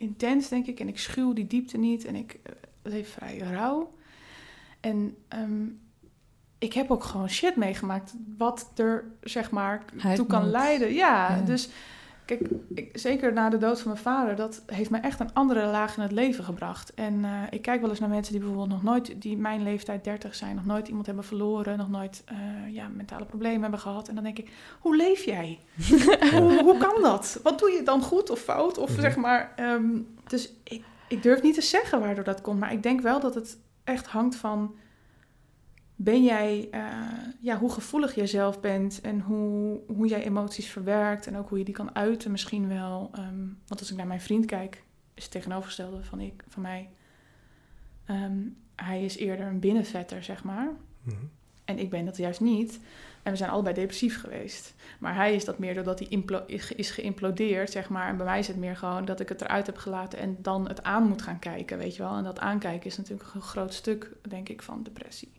[0.00, 0.80] intens, denk ik.
[0.80, 2.04] En ik schuw die diepte niet.
[2.04, 3.92] En ik eh, leef vrij rauw.
[4.80, 5.66] En ehm,
[6.58, 8.14] ik heb ook gewoon shit meegemaakt.
[8.38, 9.84] Wat er, zeg maar,
[10.14, 10.92] toe kan leiden.
[10.94, 11.40] Ja, Ja.
[11.40, 11.68] dus
[12.28, 12.40] kijk,
[12.74, 14.36] ik, zeker na de dood van mijn vader...
[14.36, 16.94] dat heeft me echt een andere laag in het leven gebracht.
[16.94, 19.22] En eh, ik kijk wel eens naar mensen die bijvoorbeeld nog nooit...
[19.22, 21.78] die mijn leeftijd 30 zijn, nog nooit iemand hebben verloren...
[21.78, 22.36] nog nooit eh,
[22.74, 24.08] ja, mentale problemen hebben gehad.
[24.08, 25.58] En dan denk ik, hoe leef jij?
[26.34, 27.40] hoe, hoe kan dat?
[27.42, 28.78] Wat doe je dan goed of fout?
[28.78, 29.00] Of Mhm.
[29.00, 29.52] zeg maar...
[29.56, 32.60] ehm, dus ik, ik durf niet te zeggen waardoor dat komt.
[32.60, 34.74] Maar ik denk wel dat het echt hangt van...
[36.00, 36.82] ben jij, eh,
[37.40, 41.58] ja, hoe gevoelig jij zelf bent en hoe, hoe jij emoties verwerkt en ook hoe
[41.58, 43.10] je die kan uiten misschien wel.
[43.12, 44.82] Ehm, want als ik naar mijn vriend kijk,
[45.14, 46.88] is het tegenovergestelde van, ik, van mij.
[48.04, 48.38] Ehm,
[48.76, 50.70] hij is eerder een binnenvetter, zeg maar.
[51.02, 51.16] Mhm.
[51.64, 52.80] En ik ben dat juist niet.
[53.22, 54.74] En we zijn allebei depressief geweest.
[54.98, 56.24] Maar hij is dat meer doordat hij
[56.76, 58.08] is geïmplodeerd, zeg maar.
[58.08, 60.68] En bij mij is het meer gewoon dat ik het eruit heb gelaten en dan
[60.68, 62.16] het aan moet gaan kijken, weet je wel.
[62.16, 65.36] En dat aankijken is natuurlijk een groot stuk, denk ik, van depressie.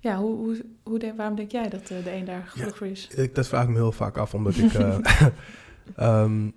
[0.00, 3.08] Ja, hoe, hoe, hoe waarom denk jij dat eh, de een daar gevoelig voor is?
[3.08, 4.74] Ik, dat vraag ik me heel vaak af, omdat ik...
[4.74, 4.98] eh,
[5.96, 6.50] ehm,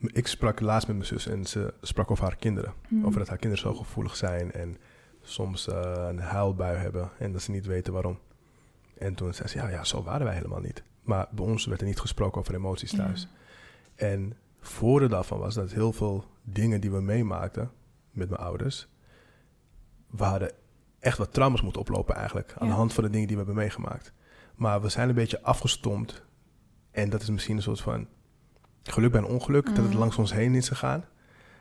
[0.00, 2.72] ik sprak laatst met mijn zus en ze sprak over haar kinderen.
[2.88, 3.06] Hmm.
[3.06, 4.76] Over dat haar kinderen zo gevoelig zijn en
[5.22, 8.18] soms eh, een huilbui hebben en dat ze niet weten waarom.
[8.98, 10.82] En toen zei ze, ja, ja, zo waren wij helemaal niet.
[11.02, 13.28] Maar bij ons werd er niet gesproken over emoties thuis.
[13.94, 17.70] En voordeel daarvan was dat heel veel dingen die we meemaakten
[18.10, 18.88] met mijn ouders,
[20.10, 20.52] we hadden
[21.00, 22.72] echt wat trauma's moeten oplopen eigenlijk, aan Ja.
[22.72, 24.12] de hand van de dingen die we hebben meegemaakt.
[24.54, 26.24] Maar we zijn een beetje afgestompt
[26.90, 28.06] en dat is misschien een soort van
[28.82, 29.98] geluk bij een ongeluk, dat het Mhm.
[29.98, 31.04] langs ons heen is gegaan.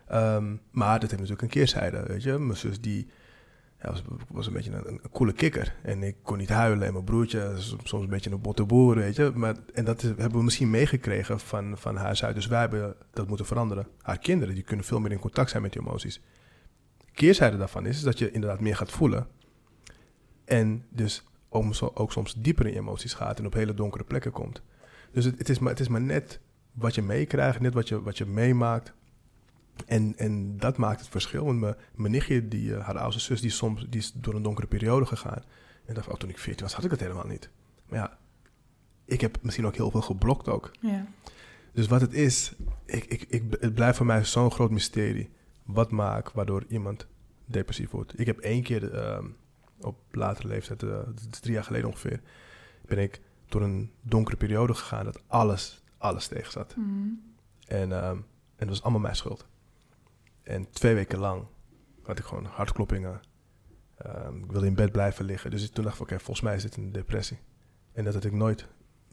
[0.08, 2.38] Ehm, maar dat heeft natuurlijk een keerzijde, weet je.
[2.38, 3.08] Mijn zus die
[3.82, 5.76] ja, was, was een beetje een, een coole kikker.
[5.84, 6.88] En ik kon niet huilen.
[6.88, 9.32] En mijn broertje soms een beetje een botte boer, weet je.
[9.36, 12.36] Maar, en dat is- hebben we misschien meegekregen van, van huis uit.
[12.36, 13.88] Dus wij hebben dat moeten veranderen.
[14.02, 16.21] Haar kinderen, die kunnen veel meer in contact zijn met die emoties.
[17.17, 19.27] Keerzijde daarvan is, is dat je inderdaad meer gaat voelen.
[20.45, 24.32] En dus ook, ook soms dieper in je emoties gaat en op hele donkere plekken
[24.32, 24.62] komt.
[25.12, 26.39] Dus het, het, is, maar, het is maar net
[26.71, 28.93] wat je meekrijgt, net wat je, wat je meemaakt.
[29.86, 31.45] En, en dat maakt het verschil.
[31.45, 34.41] Want mijn, mijn nichtje, die, eh, haar oudste zus, die, soms, die is door een
[34.41, 35.43] donkere periode gegaan.
[35.86, 37.49] En dacht, oh, toen ik 14 was, had ik het helemaal niet.
[37.86, 38.17] Maar ja,
[39.06, 40.71] ik heb misschien ook heel veel geblokt ook.
[40.80, 41.08] Ja.
[41.73, 42.53] Dus wat het is,
[42.86, 45.30] ik, ik, ik, het blijft voor mij zo'n groot mysterie.
[45.67, 47.08] Wat maakt waardoor iemand
[47.45, 48.19] depressief wordt.
[48.19, 49.25] Ik heb één keer ehm,
[49.82, 50.99] op latere leeftijd, eh,
[51.30, 52.21] drie jaar geleden ongeveer,
[52.86, 56.75] ben ik door een donkere periode gegaan dat alles, alles tegen zat.
[56.75, 57.08] Mhm.
[57.67, 58.23] En, ehm, en
[58.58, 59.47] dat was allemaal mijn schuld.
[60.43, 61.45] En twee weken lang
[62.03, 63.19] had ik gewoon hartkloppingen.
[63.97, 65.51] Ehm, ik wilde in bed blijven liggen.
[65.51, 67.39] Dus toen dacht ik, oké, volgens mij is dit een depressie.
[67.91, 68.67] En dat had ik nooit.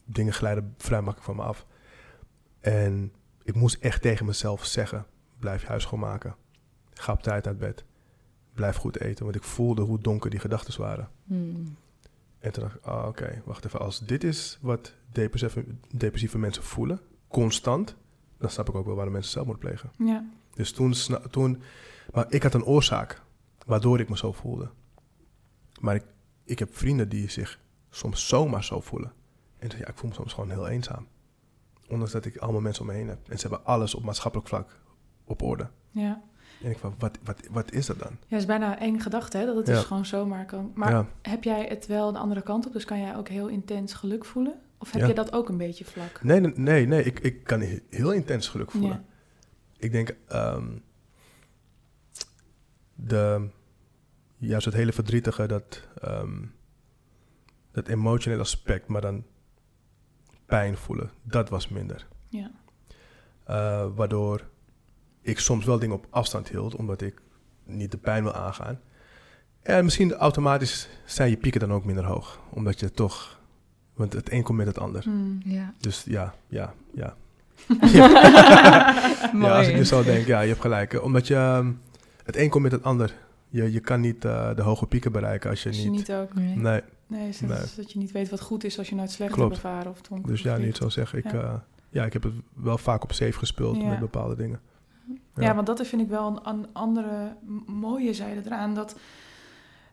[0.05, 1.65] Dingen glijden vrij makkelijk van me af.
[2.59, 3.13] En
[3.43, 5.05] ik moest echt tegen mezelf zeggen,
[5.39, 6.35] blijf je huis schoonmaken.
[6.99, 7.83] Ga op tijd uit bed.
[8.53, 9.23] Blijf goed eten.
[9.23, 11.09] Want ik voelde hoe donker die gedachten waren.
[11.23, 11.75] Hmm.
[12.39, 13.79] En toen dacht ik, ah, oké, wacht even.
[13.79, 17.95] Als dit is wat depressieve, depressieve mensen voelen, constant,
[18.37, 19.91] dan snap ik ook wel waarom mensen zelfmoord plegen.
[19.97, 20.25] Ja.
[20.53, 20.93] Dus toen,
[21.29, 21.61] toen,
[22.13, 23.21] maar ik had een oorzaak
[23.65, 24.69] waardoor ik me zo voelde.
[25.79, 26.03] Maar ik,
[26.43, 29.13] ik heb vrienden die zich soms zomaar zo voelen.
[29.57, 31.07] En ja, ik voel me soms gewoon heel eenzaam.
[31.87, 33.29] Ondanks dat ik allemaal mensen om me heen heb.
[33.29, 34.79] En ze hebben alles op maatschappelijk vlak
[35.23, 35.69] op orde.
[35.91, 36.23] Ja.
[36.65, 38.11] En ik van, wat, wat, wat is dat dan?
[38.11, 39.45] ja, het is bijna eng gedachte, hè?
[39.45, 39.73] Dat het Ja.
[39.73, 40.71] dus gewoon zomaar kan.
[40.75, 42.73] Maar ja, heb jij het wel de andere kant op?
[42.73, 44.59] Dus kan jij ook heel intens geluk voelen?
[44.77, 45.07] Of heb Ja.
[45.07, 46.23] je dat ook een beetje vlak?
[46.23, 49.05] nee, nee, nee, nee ik, ik kan he- heel intens geluk voelen.
[49.77, 50.67] Ik denk, ehm,
[52.95, 53.47] de,
[54.37, 56.41] juist het hele verdrietige, dat, ehm,
[57.71, 59.23] dat emotionele aspect, maar dan
[60.45, 62.07] pijn voelen, dat was minder.
[62.29, 62.51] Ja.
[63.43, 64.47] Eh, waardoor
[65.25, 67.21] ik soms wel dingen op afstand hield, omdat ik
[67.63, 68.79] niet de pijn wil aangaan.
[69.61, 73.39] En misschien automatisch zijn je pieken dan ook minder hoog, omdat je toch,
[73.93, 75.05] want het een komt met het ander.
[75.43, 75.73] Ja.
[75.79, 77.15] Dus ja, ja, ja.
[79.33, 80.93] Ja, als ik nu zo denk, ja, je hebt gelijk.
[80.93, 81.71] Eh, Omdat je, ehm,
[82.23, 83.13] het een komt met het ander.
[83.49, 85.85] Je, je kan niet eh, de hoge pieken bereiken als je, Als niet...
[85.85, 86.33] je niet ook...
[86.33, 86.55] Nee.
[86.55, 87.59] Nee, Nee, is dat, Nee.
[87.75, 89.53] dat je niet weet wat goed is als je nooit slecht Klopt.
[89.53, 91.17] hebt ervaren of dus ja, niet zo zeggen.
[91.17, 91.39] Ik, Ja.
[91.41, 91.65] ja.
[91.89, 93.83] ja, ik heb het wel vaak op safe gespeeld Ja.
[93.89, 94.59] met bepaalde dingen.
[95.35, 95.55] Ja.
[95.55, 98.73] want dat vind ik wel een, een andere mooie zijde eraan.
[98.75, 98.95] Dat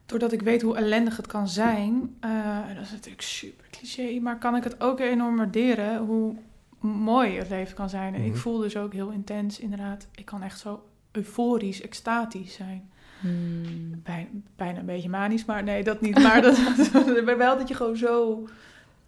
[0.06, 2.30] doordat ik weet hoe ellendig het kan zijn, eh,
[2.68, 6.36] en dat is natuurlijk super cliché, maar kan ik het ook enorm waarderen hoe
[6.80, 8.14] mooi het leven kan zijn.
[8.14, 8.38] En ik Mhm.
[8.38, 10.06] voel dus ook heel intens, inderdaad.
[10.14, 12.90] Ik kan echt zo euforisch, extatisch zijn.
[13.20, 14.00] Hmm.
[14.02, 16.18] Bijna, bijna een beetje manisch, maar nee, dat niet.
[16.22, 16.42] Maar
[16.92, 18.44] dat, maar wel dat je gewoon zo,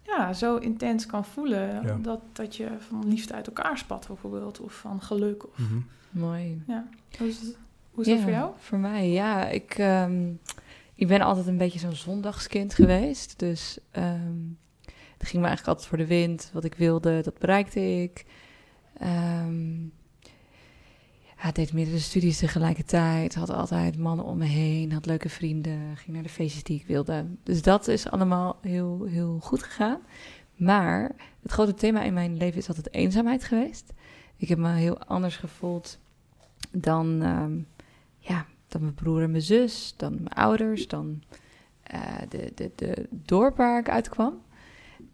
[0.03, 1.81] ja, zo intens kan voelen.
[1.83, 1.97] Ja.
[2.01, 4.59] Dat, dat je van liefde uit elkaar spat, bijvoorbeeld.
[4.59, 5.43] Of van geluk.
[5.47, 5.77] Of, Mhm.
[6.15, 6.61] Mooi.
[6.67, 6.87] ja.
[7.17, 7.57] Hoe is, het,
[7.91, 8.53] hoe is dat voor jou?
[8.57, 9.49] Voor mij, ja.
[9.49, 10.31] Ik, ehm,
[10.95, 13.39] ik ben altijd een beetje zo'n zondagskind geweest.
[13.39, 14.37] Dus ehm,
[15.17, 16.49] het ging me eigenlijk altijd voor de wind.
[16.53, 18.25] Wat ik wilde, dat bereikte ik.
[18.97, 19.83] Ehm
[21.43, 23.35] ja, deed meerdere studies tegelijkertijd.
[23.35, 24.91] Had altijd mannen om me heen.
[24.91, 25.97] Had leuke vrienden.
[25.97, 27.25] Ging naar de feestjes die ik wilde.
[27.43, 29.99] Dus dat is allemaal heel, heel goed gegaan.
[30.55, 33.93] Maar het grote thema in mijn leven is altijd eenzaamheid geweest.
[34.35, 35.99] Ik heb me heel anders gevoeld
[36.77, 37.57] dan, ehm,
[38.17, 41.23] ja, dan mijn broer en mijn zus, dan mijn ouders, dan
[41.83, 44.41] eh, de, de, de dorp waar ik uitkwam.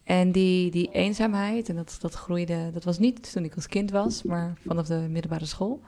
[0.04, 3.92] En die, die eenzaamheid, en dat, dat groeide, dat was niet toen ik als kind
[3.92, 5.82] was, maar vanaf de middelbare school.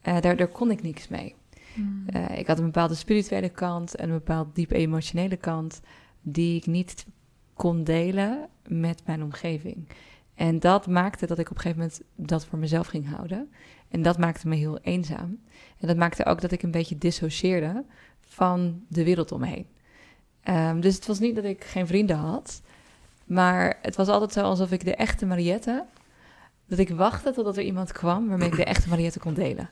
[0.00, 1.34] Eh, daar, daar kon ik niks mee.
[1.74, 2.02] Mm.
[2.06, 5.80] Eh, ik had een bepaalde spirituele kant en een bepaald diep emotionele kant
[6.22, 7.06] die ik niet
[7.54, 9.88] kon delen met mijn omgeving.
[10.34, 13.50] En dat maakte dat ik op een gegeven moment dat voor mezelf ging houden.
[13.90, 15.38] En dat maakte me heel eenzaam.
[15.78, 17.84] En dat maakte ook dat ik een beetje dissocieerde
[18.20, 19.66] van de wereld om me heen.
[20.42, 22.62] Ehm, dus het was niet dat ik geen vrienden had,
[23.24, 25.84] maar het was altijd zo alsof ik de echte Mariette,
[26.66, 29.70] dat ik wachtte totdat er iemand kwam waarmee ik de echte Mariette kon delen.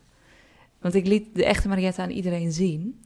[0.80, 3.00] Want ik liet de echte Mariette aan iedereen zien,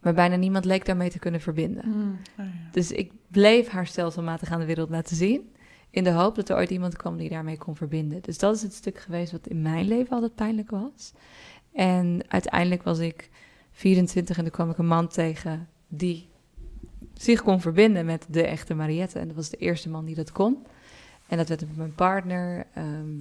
[0.00, 1.88] maar bijna niemand leek daarmee te kunnen verbinden.
[1.88, 2.18] Mm.
[2.38, 2.70] Oh, ja.
[2.72, 5.53] Dus ik bleef haar stelselmatig aan de wereld laten zien.
[5.94, 8.22] In de hoop dat er ooit iemand kwam die daarmee kon verbinden.
[8.22, 11.12] Dus dat is het stuk geweest wat in mijn leven altijd pijnlijk was.
[11.72, 13.30] En uiteindelijk was ik
[13.72, 16.28] 24 en toen kwam ik een man tegen die
[17.12, 19.18] zich kon verbinden met de echte Mariette.
[19.18, 20.66] En dat was de eerste man die dat kon.
[21.28, 22.66] En dat werd mijn partner.
[22.74, 23.20] ehm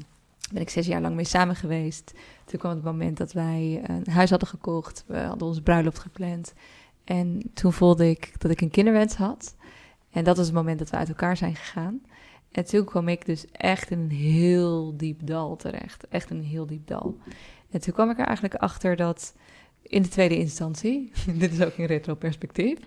[0.52, 2.14] ben ik zes jaar lang mee samen geweest.
[2.46, 5.04] Toen kwam het moment dat wij een huis hadden gekocht.
[5.08, 6.54] We hadden onze bruiloft gepland.
[7.04, 9.56] En toen voelde ik dat ik een kinderwens had.
[10.12, 12.02] En dat was het moment dat we uit elkaar zijn gegaan.
[12.54, 16.08] En toen kwam ik dus echt in een heel diep dal terecht.
[16.08, 17.18] Echt een heel diep dal.
[17.70, 19.36] En toen kwam ik er eigenlijk achter dat
[19.82, 22.80] in de tweede instantie, dit is ook in retroperspectief,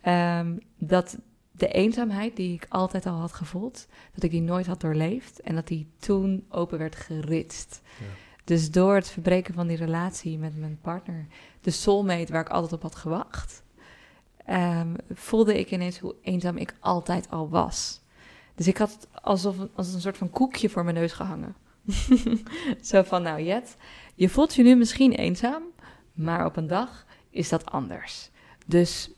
[0.00, 1.18] ehm, dat
[1.50, 5.54] de eenzaamheid die ik altijd al had gevoeld, dat ik die nooit had doorleefd en
[5.54, 7.82] dat die toen open werd geritst.
[7.98, 8.06] Ja.
[8.44, 11.26] Dus door het verbreken van die relatie met mijn partner,
[11.60, 13.62] de soulmate waar ik altijd op had gewacht,
[14.44, 18.04] ehm, voelde ik ineens hoe eenzaam ik altijd al was.
[18.56, 21.54] Dus ik had het alsof als een soort van koekje voor mijn neus gehangen.
[22.82, 23.76] Zo van, nou Jet,
[24.14, 25.62] je voelt je nu misschien eenzaam,
[26.12, 28.30] maar op een dag is dat anders.
[28.66, 29.10] Dus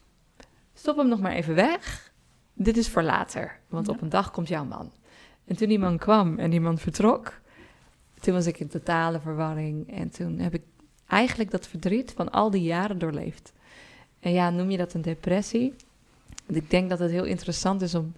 [0.75, 2.13] stop hem nog maar even weg.
[2.53, 3.93] Dit is voor later, want Ja.
[3.93, 4.93] op een dag komt jouw man.
[5.45, 7.41] En toen die man kwam en die man vertrok,
[8.21, 9.93] toen was ik in totale verwarring.
[9.93, 10.63] En toen heb ik
[11.07, 13.53] eigenlijk dat verdriet van al die jaren doorleefd.
[14.21, 15.75] En ja, noem je dat een depressie?
[16.47, 18.13] Ik denk dat het heel interessant is om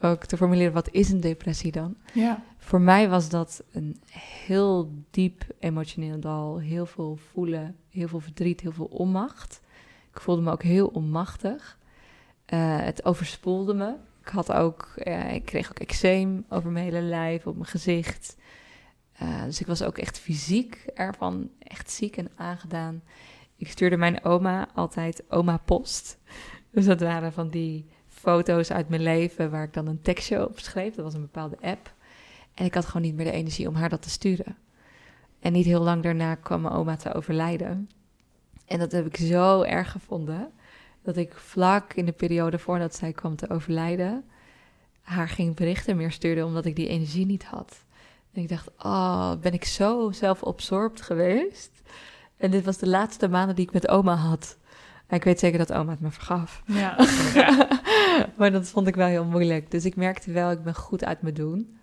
[0.00, 1.96] ook te formuleren, wat is een depressie dan?
[2.12, 2.42] Ja.
[2.58, 6.58] Voor mij was dat een heel diep emotioneel dal.
[6.58, 9.60] Heel veel voelen, heel veel verdriet, heel veel onmacht.
[10.12, 11.78] Ik voelde me ook heel onmachtig.
[12.44, 13.94] Eh, het overspoelde me.
[14.20, 18.36] Ik had ook, eh, ik kreeg ook eczeem over mijn hele lijf, op mijn gezicht.
[19.12, 23.02] Eh, dus ik was ook echt fysiek ervan echt ziek en aangedaan.
[23.56, 26.18] Ik stuurde mijn oma altijd oma post.
[26.74, 27.86] Dus dat waren van die
[28.24, 30.94] foto's uit mijn leven waar ik dan een tekstje op schreef.
[30.94, 31.92] Dat was een bepaalde app.
[32.54, 34.56] En ik had gewoon niet meer de energie om haar dat te sturen.
[35.40, 37.90] En niet heel lang daarna kwam mijn oma te overlijden.
[38.66, 40.50] En dat heb ik zo erg gevonden.
[41.02, 44.24] Dat ik vlak in de periode voordat zij kwam te overlijden.
[45.02, 47.84] haar geen berichten meer stuurde omdat ik die energie niet had.
[48.32, 51.82] En ik dacht, oh, ben ik zo zelfabsorbt geweest.
[52.36, 54.56] En dit was de laatste maanden die ik met oma had.
[55.14, 56.62] Ik weet zeker dat oma het me vergaf.
[56.66, 56.96] Ja.
[58.38, 59.70] maar dat vond ik wel heel moeilijk.
[59.70, 61.78] Dus ik merkte wel, ik ben goed uit me doen.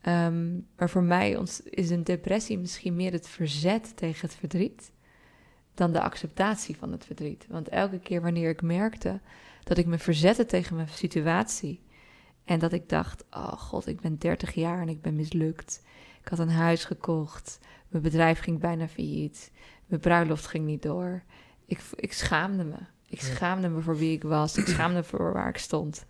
[0.00, 4.92] Ehm, maar voor mij is een depressie misschien meer het verzet tegen het verdriet
[5.74, 7.46] dan de acceptatie van het verdriet.
[7.48, 9.20] Want elke keer wanneer ik merkte
[9.64, 11.82] dat ik me verzette tegen mijn situatie
[12.44, 15.82] en dat ik dacht, oh god, ik ben 30 jaar en ik ben mislukt.
[16.22, 19.52] Ik had een huis gekocht, mijn bedrijf ging bijna failliet,
[19.86, 21.22] mijn bruiloft ging niet door.
[21.66, 22.78] Ik, ik schaamde me.
[23.08, 24.56] Ik schaamde me voor wie ik was.
[24.56, 26.06] Ik schaamde me voor waar ik stond.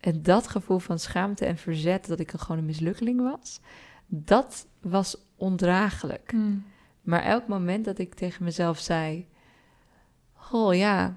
[0.00, 3.60] En dat gevoel van schaamte en verzet, dat ik gewoon een mislukkeling was,
[4.06, 6.32] dat was ondraaglijk.
[6.32, 6.64] Mm.
[7.02, 9.28] Maar elk moment dat ik tegen mezelf zei:
[10.50, 11.16] Oh ja,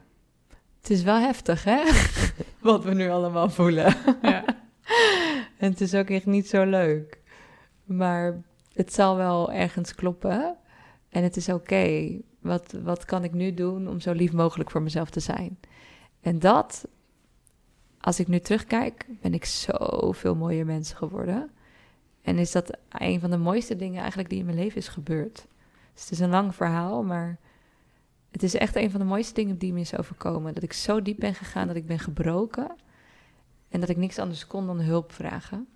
[0.81, 1.83] het is wel heftig, hè?
[2.59, 3.95] Wat we nu allemaal voelen.
[4.21, 4.45] Ja.
[5.59, 7.21] en het is ook echt niet zo leuk.
[7.83, 8.41] Maar
[8.73, 10.57] het zal wel ergens kloppen.
[11.09, 12.17] En het is oké.
[12.45, 15.59] Wat, wat kan ik nu doen om zo lief mogelijk voor mezelf te zijn?
[16.21, 16.87] En dat,
[17.99, 21.51] als ik nu terugkijk, ben ik zoveel mooier mens geworden.
[22.21, 25.45] En is dat een van de mooiste dingen eigenlijk die in mijn leven is gebeurd.
[25.93, 27.39] Dus het is een lang verhaal, maar
[28.31, 30.53] het is echt een van de mooiste dingen die me is overkomen.
[30.53, 32.75] Dat ik zo diep ben gegaan dat ik ben gebroken.
[33.69, 35.67] En dat ik niks anders kon dan hulp vragen.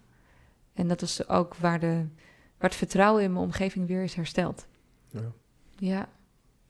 [0.74, 2.06] En dat is ook waar, de,
[2.58, 4.68] waar het vertrouwen in mijn omgeving weer is hersteld.
[5.08, 5.32] Ja.
[5.78, 6.10] Ja.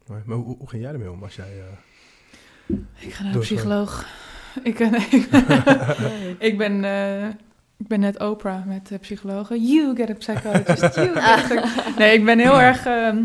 [0.09, 1.59] Maar maar hoe, hoe ging jij ermee om als jij...
[1.59, 4.05] eh, Ik ga naar een psycholoog.
[4.63, 7.27] Ik, eh, nee, ik, ben, eh,
[7.77, 9.63] ik ben net Oprah met de psychologen.
[9.65, 10.95] You get a psychologist.
[10.95, 12.85] You get a psych- nee, ik ben heel erg...
[12.85, 13.23] ehm,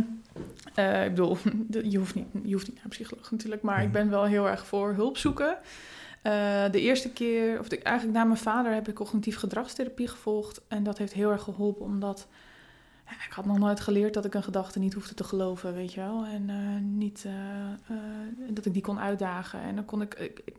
[0.74, 1.36] Eh, ik bedoel,
[1.84, 4.48] je hoeft, niet, je hoeft niet naar een psycholoog natuurlijk, maar ik ben wel heel
[4.48, 5.56] erg voor hulp zoeken.
[6.22, 6.32] Eh,
[6.70, 10.60] de eerste keer, of de, eigenlijk na mijn vader, heb ik cognitief gedragstherapie gevolgd.
[10.68, 12.26] En dat heeft heel erg geholpen, omdat
[13.10, 16.00] ik had nog nooit geleerd dat ik een gedachte niet hoefde te geloven, weet je
[16.00, 16.24] wel.
[16.24, 17.26] En uh, niet
[18.50, 19.60] dat ik die kon uitdagen.
[19.60, 20.54] En dan kon ik, ik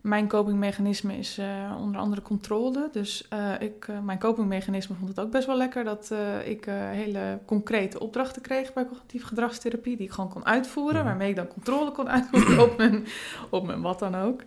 [0.00, 1.40] mijn copingmechanisme is
[1.78, 2.88] onder andere controle.
[2.92, 8.42] Dus ik, mijn copingmechanisme vond het ook best wel lekker dat ik hele concrete opdrachten
[8.42, 11.04] kreeg bij cognitief gedragstherapie, die ik gewoon kon uitvoeren, Mhm.
[11.04, 13.04] waarmee ik dan controle kon uitvoeren op mijn,
[13.50, 14.42] op mijn wat dan ook.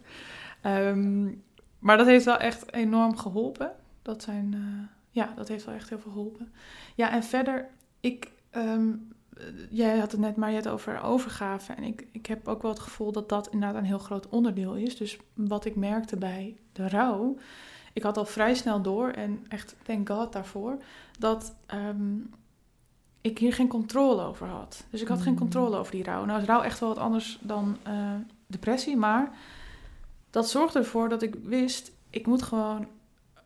[0.65, 1.43] Um,
[1.79, 3.71] maar dat heeft wel echt enorm geholpen.
[4.01, 4.55] Dat zijn,
[5.17, 6.53] ja, dat heeft wel echt heel veel geholpen.
[6.95, 8.31] Ja, en verder, ik.
[8.51, 9.15] Um,
[9.69, 11.73] jij had het net maar het over overgave.
[11.73, 14.75] En ik, ik heb ook wel het gevoel dat dat inderdaad een heel groot onderdeel
[14.75, 14.97] is.
[14.97, 17.37] Dus wat ik merkte bij de rouw.
[17.93, 20.77] Ik had al vrij snel door, en echt thank God daarvoor,
[21.19, 22.29] dat um,
[23.21, 24.85] ik hier geen controle over had.
[24.89, 25.23] Dus ik had mm.
[25.23, 26.25] geen controle over die rouw.
[26.25, 28.13] Nou is rouw echt wel wat anders dan uh,
[28.47, 29.37] depressie, maar
[30.29, 32.87] dat zorgde ervoor dat ik wist, ik moet gewoon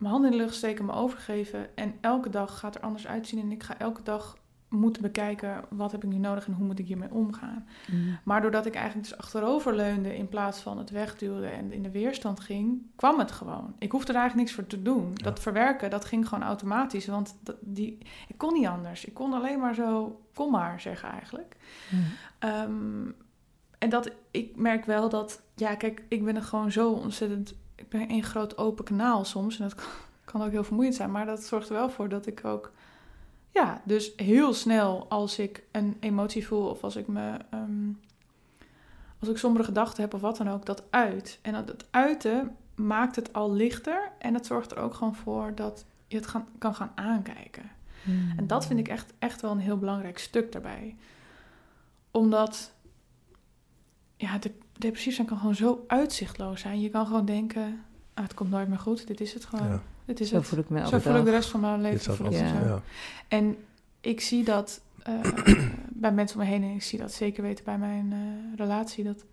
[0.01, 1.77] mijn handen in de lucht steken, me overgeven.
[1.77, 3.39] En elke dag gaat er anders uitzien.
[3.39, 4.37] En ik ga elke dag
[4.69, 7.67] moeten bekijken wat heb ik nu nodig en hoe moet ik hiermee omgaan.
[7.91, 8.17] Mm.
[8.23, 11.91] Maar doordat ik eigenlijk dus achterover leunde in plaats van het wegduwde en in de
[11.91, 13.75] weerstand ging, kwam het gewoon.
[13.79, 15.11] Ik hoefde er eigenlijk niks voor te doen.
[15.13, 15.23] Ja.
[15.23, 19.05] Dat verwerken, dat ging gewoon automatisch, want dat, die, ik kon niet anders.
[19.05, 21.55] Ik kon alleen maar zo, kom maar zeggen eigenlijk.
[21.89, 22.03] Mm.
[22.49, 23.15] Um,
[23.77, 27.89] en dat, ik merk wel dat, ja kijk, ik ben er gewoon zo ontzettend, ik
[27.89, 29.85] ben een groot open kanaal soms en dat kan,
[30.31, 32.71] kan ook heel vermoeiend zijn, maar dat zorgt er wel voor dat ik ook
[33.51, 37.37] ja, dus heel snel als ik een emotie voel of als ik me.
[37.53, 37.99] Um,
[39.19, 41.39] als ik sombere gedachten heb of wat dan ook, dat uit.
[41.41, 44.11] En dat uiten maakt het al lichter.
[44.17, 47.71] En het zorgt er ook gewoon voor dat je het gaan, kan gaan aankijken.
[48.03, 48.33] Mm.
[48.37, 50.95] En dat vind ik echt, echt wel een heel belangrijk stuk daarbij.
[52.11, 52.73] Omdat.
[54.21, 56.81] Ja, de, depressief zijn kan gewoon zo uitzichtloos zijn.
[56.81, 57.83] Je kan gewoon denken.
[58.13, 59.07] Ah, het komt nooit meer goed.
[59.07, 59.67] Dit is het gewoon.
[59.67, 59.81] Ja.
[60.05, 60.45] Dit is Zo het.
[60.45, 62.15] voel ik me Zo voel ik de rest van mijn leven.
[62.15, 62.39] Voel ik ja.
[62.39, 62.65] ja.
[62.65, 62.81] ja.
[63.27, 63.57] En
[64.01, 65.63] ik zie dat uh,
[66.03, 69.03] bij mensen om me heen, en ik zie dat zeker weten bij mijn uh, relatie,
[69.03, 69.25] dat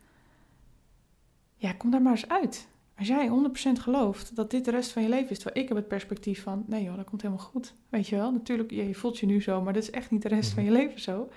[1.56, 2.68] ja, kom daar maar eens uit.
[2.98, 3.30] Als jij
[3.76, 6.42] 100% gelooft dat dit de rest van je leven is, terwijl ik heb het perspectief
[6.42, 7.74] van, nee joh, dat komt helemaal goed.
[7.88, 10.28] Weet je wel, natuurlijk, je voelt je nu zo, maar dat is echt niet de
[10.28, 10.66] rest mm -hmm.
[10.66, 11.28] van je leven zo.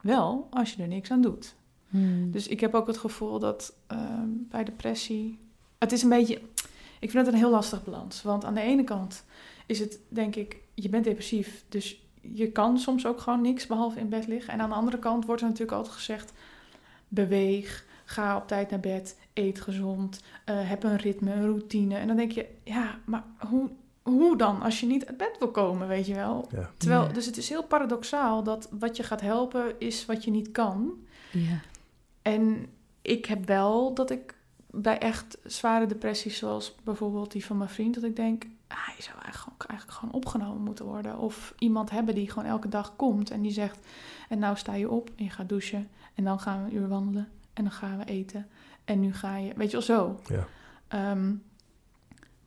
[0.00, 1.56] Wel, als je er niks aan doet.
[1.88, 2.30] Mm.
[2.30, 5.38] Dus ik heb ook het gevoel dat uh, bij depressie,
[5.78, 6.40] het is een beetje,
[7.00, 8.22] ik vind het een heel lastig balans.
[8.22, 9.24] Want aan de ene kant
[9.66, 14.00] is het, denk ik, je bent depressief, dus je kan soms ook gewoon niks behalve
[14.00, 14.52] in bed liggen.
[14.52, 16.32] En aan de andere kant wordt er natuurlijk altijd gezegd:
[17.08, 21.96] beweeg, ga op tijd naar bed, eet gezond, uh, heb een ritme, een routine.
[21.96, 23.70] En dan denk je: ja, maar hoe,
[24.02, 26.48] hoe dan als je niet uit bed wil komen, weet je wel?
[26.50, 26.70] Ja.
[26.76, 30.50] Terwijl, dus het is heel paradoxaal dat wat je gaat helpen is wat je niet
[30.50, 30.92] kan.
[31.32, 31.60] Ja.
[32.34, 32.66] En
[33.02, 34.34] ik heb wel dat ik
[34.70, 39.02] bij echt zware depressies, zoals bijvoorbeeld die van mijn vriend, dat ik denk, ah, je
[39.02, 41.18] zou eigenlijk, eigenlijk gewoon opgenomen moeten worden.
[41.18, 43.86] Of iemand hebben die gewoon elke dag komt en die zegt,
[44.28, 46.88] en nou sta je op en je gaat douchen en dan gaan we een uur
[46.88, 48.48] wandelen en dan gaan we eten
[48.84, 50.20] en nu ga je, weet je wel zo.
[50.26, 51.10] Ja.
[51.10, 51.42] Um,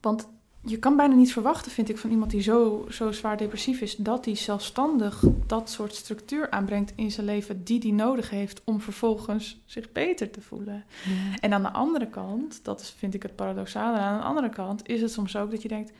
[0.02, 0.28] want
[0.63, 3.95] je kan bijna niet verwachten, vind ik, van iemand die zo, zo zwaar depressief is,
[3.95, 8.82] dat hij zelfstandig dat soort structuur aanbrengt in zijn leven die hij nodig heeft om
[8.82, 10.84] vervolgens zich beter te voelen.
[11.06, 11.39] Ja.
[11.39, 14.88] En aan de andere kant, dat is, vind ik het paradoxale, aan de andere kant
[14.88, 15.91] is het soms ook dat je denkt,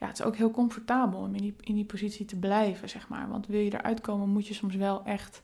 [0.00, 3.08] ja, het is ook heel comfortabel om in die, in die positie te blijven, zeg
[3.08, 3.28] maar.
[3.28, 5.42] Want wil je eruit komen, moet je soms wel echt,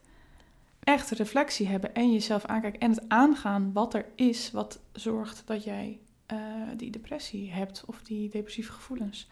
[0.79, 5.63] echt reflectie hebben en jezelf aankijken en het aangaan wat er is, wat zorgt dat
[5.63, 5.99] jij
[6.33, 6.37] uh,
[6.77, 9.27] die depressie hebt of die depressieve gevoelens.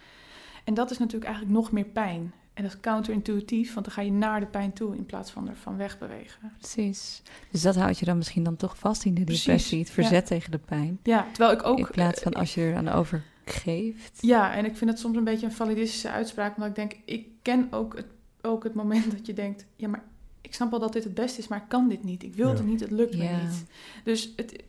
[0.64, 2.34] En dat is natuurlijk eigenlijk nog meer pijn.
[2.54, 5.50] En dat is counterintuïtief, want dan ga je naar de pijn toe in plaats van
[5.50, 6.52] er van wegbewegen.
[6.58, 7.22] Precies.
[7.52, 10.36] Dus dat houdt je dan misschien dan toch vast in de depressie, het verzet ja.
[10.36, 11.00] tegen de pijn.
[11.04, 11.80] Ja, terwijl ik ook...
[11.80, 14.18] In plaats van als je er aan overgeeft.
[14.22, 17.28] Ja, en ik vind het soms een beetje een validistische uitspraak, omdat ik denk, ik
[17.42, 18.08] ken ook het,
[18.42, 20.04] ook het moment dat je denkt, ja, maar
[20.42, 22.24] ik snap wel dat dit het beste is, maar ik kan dit niet.
[22.24, 22.54] Ik wil Ja.
[22.54, 23.38] het niet, het lukt Ja.
[23.38, 23.66] me niet.
[24.04, 24.64] Dus het,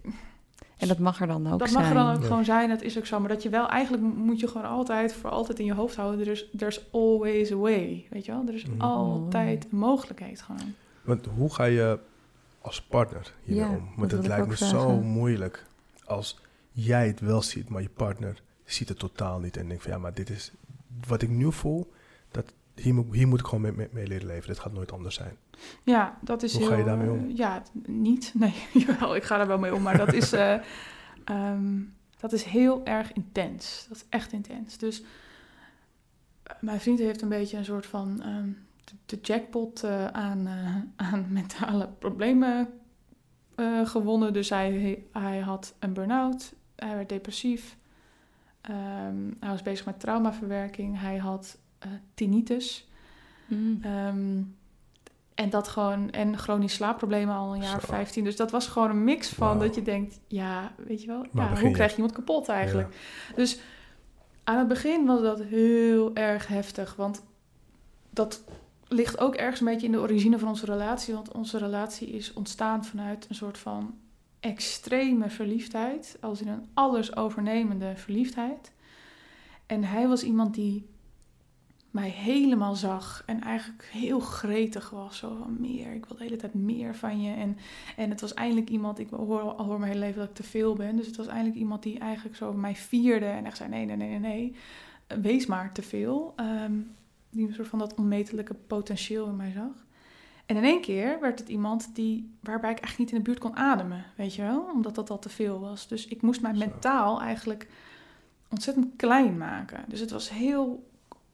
[0.77, 1.83] En dat mag er dan ook dat zijn.
[1.83, 2.27] mag er dan ook Ja.
[2.27, 3.21] gewoon zijn, dat is ook zo.
[3.21, 6.21] Maar dat je wel, eigenlijk moet je gewoon altijd, voor altijd in je hoofd houden,
[6.21, 8.43] er is there's always a way, weet je wel?
[8.47, 8.81] Er is Mhm.
[8.81, 10.75] altijd een mogelijkheid gewoon.
[11.03, 11.99] Want hoe ga je
[12.61, 13.85] als partner hiermee Ja, om?
[13.87, 15.67] dat Want het lijkt me zo moeilijk
[16.05, 16.39] als
[16.73, 19.99] jij het wel ziet, maar je partner ziet het totaal niet en denkt van ja,
[19.99, 20.53] maar dit is
[21.07, 21.89] wat ik nu voel, dat
[22.77, 24.49] hier moet, hier moet ik gewoon mee, mee, mee leren leven.
[24.49, 25.37] Dit gaat nooit anders zijn.
[25.83, 26.71] Ja, dat is Hoe heel...
[26.71, 27.29] ga je daarmee om?
[27.29, 28.33] eh, ja, niet.
[28.39, 29.83] Nee, jawel, ik ga daar wel mee om.
[29.83, 30.59] Maar dat is, eh,
[31.25, 31.81] ehm,
[32.21, 33.87] dat is heel erg intens.
[33.89, 34.79] Dat is echt intens.
[34.79, 35.03] Dus
[36.43, 38.23] eh, mijn vriend heeft een beetje een soort van...
[38.23, 38.49] ehm,
[38.85, 40.49] de, de jackpot aan,
[40.97, 42.69] aan mentale problemen
[43.85, 44.33] gewonnen.
[44.33, 47.77] Dus hij, hij had een burn-out, hij werd depressief,
[48.67, 52.89] Ehm, hij was bezig met traumaverwerking, hij had eh, tinnitus.
[53.47, 53.79] Mm.
[53.83, 54.43] Ehm,
[55.35, 57.93] en dat gewoon, en chronisch slaapproblemen al een jaar of Zo.
[57.93, 58.25] 15.
[58.25, 61.59] Dus dat was gewoon een mix van dat je denkt, ja, weet je wel, ja,
[61.59, 61.75] hoe je?
[61.75, 62.97] krijg je iemand kapot eigenlijk?
[63.35, 63.59] Dus
[64.45, 67.25] aan het begin was dat heel erg heftig, want
[68.11, 68.45] dat
[68.89, 72.33] ligt ook ergens een beetje in de origine van onze relatie, want onze relatie is
[72.33, 73.95] ontstaan vanuit een soort van
[74.41, 78.73] extreme verliefdheid, als in een alles overnemende verliefdheid.
[79.67, 80.87] En hij was iemand die
[81.97, 85.19] mij helemaal zag en eigenlijk heel gretig was.
[85.19, 87.35] Zo van meer, ik wil de hele tijd meer van je.
[87.35, 87.57] En,
[87.97, 90.43] en het was eindelijk iemand, ik hoor al hoor mijn hele leven dat ik te
[90.43, 90.97] veel ben.
[90.97, 93.97] Dus het was eindelijk iemand die eigenlijk zo mij vierde en echt zei nee, nee,
[93.97, 94.55] nee, nee, nee.
[95.21, 96.33] Wees maar te veel.
[96.37, 96.73] Ehm,
[97.31, 99.87] die een soort van dat onmetelijke potentieel in mij zag.
[100.47, 103.39] En in één keer werd het iemand die, waarbij ik eigenlijk niet in de buurt
[103.39, 104.71] kon ademen, weet je wel?
[104.75, 105.89] Omdat dat al te veel was.
[105.89, 106.59] Dus ik moest mij Zo.
[106.59, 107.69] mentaal eigenlijk
[108.49, 109.85] ontzettend klein maken.
[109.89, 110.85] Dus het was heel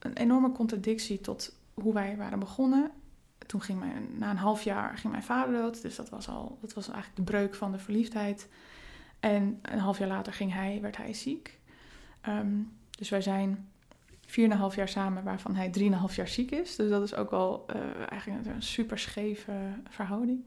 [0.05, 2.91] een enorme contradictie tot hoe wij waren begonnen.
[3.47, 5.83] Toen ging mijn, na een half jaar ging mijn vader dood.
[5.83, 8.49] Dus dat was al, dat was eigenlijk de breuk van de verliefdheid.
[9.21, 11.59] En een half jaar later ging hij, werd hij ziek.
[12.21, 13.69] Ehm, dus wij zijn
[14.27, 16.77] vier en een half jaar samen, waarvan hij drieënhalf jaar ziek is.
[16.77, 19.53] Dus dat is ook al eh, eigenlijk een super scheve
[19.89, 20.45] verhouding.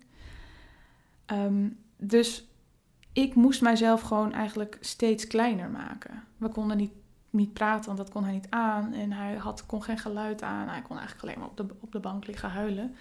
[1.25, 2.47] Ehm, dus
[3.13, 6.23] ik moest mijzelf gewoon eigenlijk steeds kleiner maken.
[6.37, 6.91] We konden niet,
[7.35, 8.93] niet praten, want dat kon hij niet aan.
[8.93, 10.67] En hij had, kon geen geluid aan.
[10.67, 12.95] Hij kon eigenlijk alleen maar op de, op de bank liggen huilen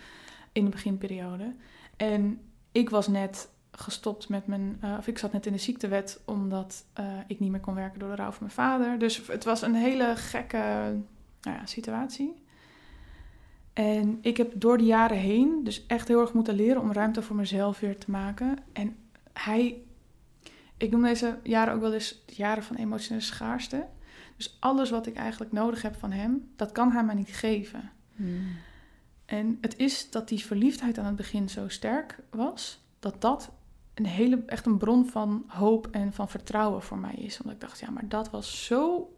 [0.53, 1.55] in de beginperiode.
[1.97, 2.41] En
[2.73, 4.79] ik was net gestopt met mijn...
[4.81, 7.99] eh, of ik zat net in de ziektewet omdat eh, ik niet meer kon werken
[7.99, 8.99] door de rouw van mijn vader.
[8.99, 10.57] Dus het was een hele gekke
[11.41, 12.43] nou ja, situatie.
[13.73, 17.23] En ik heb door de jaren heen dus echt heel erg moeten leren om ruimte
[17.23, 18.59] voor mezelf weer te maken.
[18.73, 18.97] En
[19.33, 19.77] hij,
[20.77, 23.87] ik noem deze jaren ook wel eens jaren van emotionele schaarste.
[24.37, 27.91] Dus alles wat ik eigenlijk nodig heb van hem, dat kan hij mij niet geven.
[28.15, 28.57] Mm.
[29.25, 33.51] En het is dat die verliefdheid aan het begin zo sterk was, dat dat
[33.95, 37.39] een hele, echt een bron van hoop en van vertrouwen voor mij is.
[37.39, 39.13] Omdat ik dacht, ja, maar dat was zo,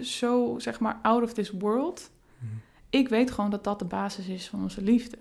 [0.00, 2.10] zo zeg maar out of this world.
[2.38, 2.52] Mhm.
[2.90, 5.18] Ik weet gewoon dat dat de basis is van onze liefde.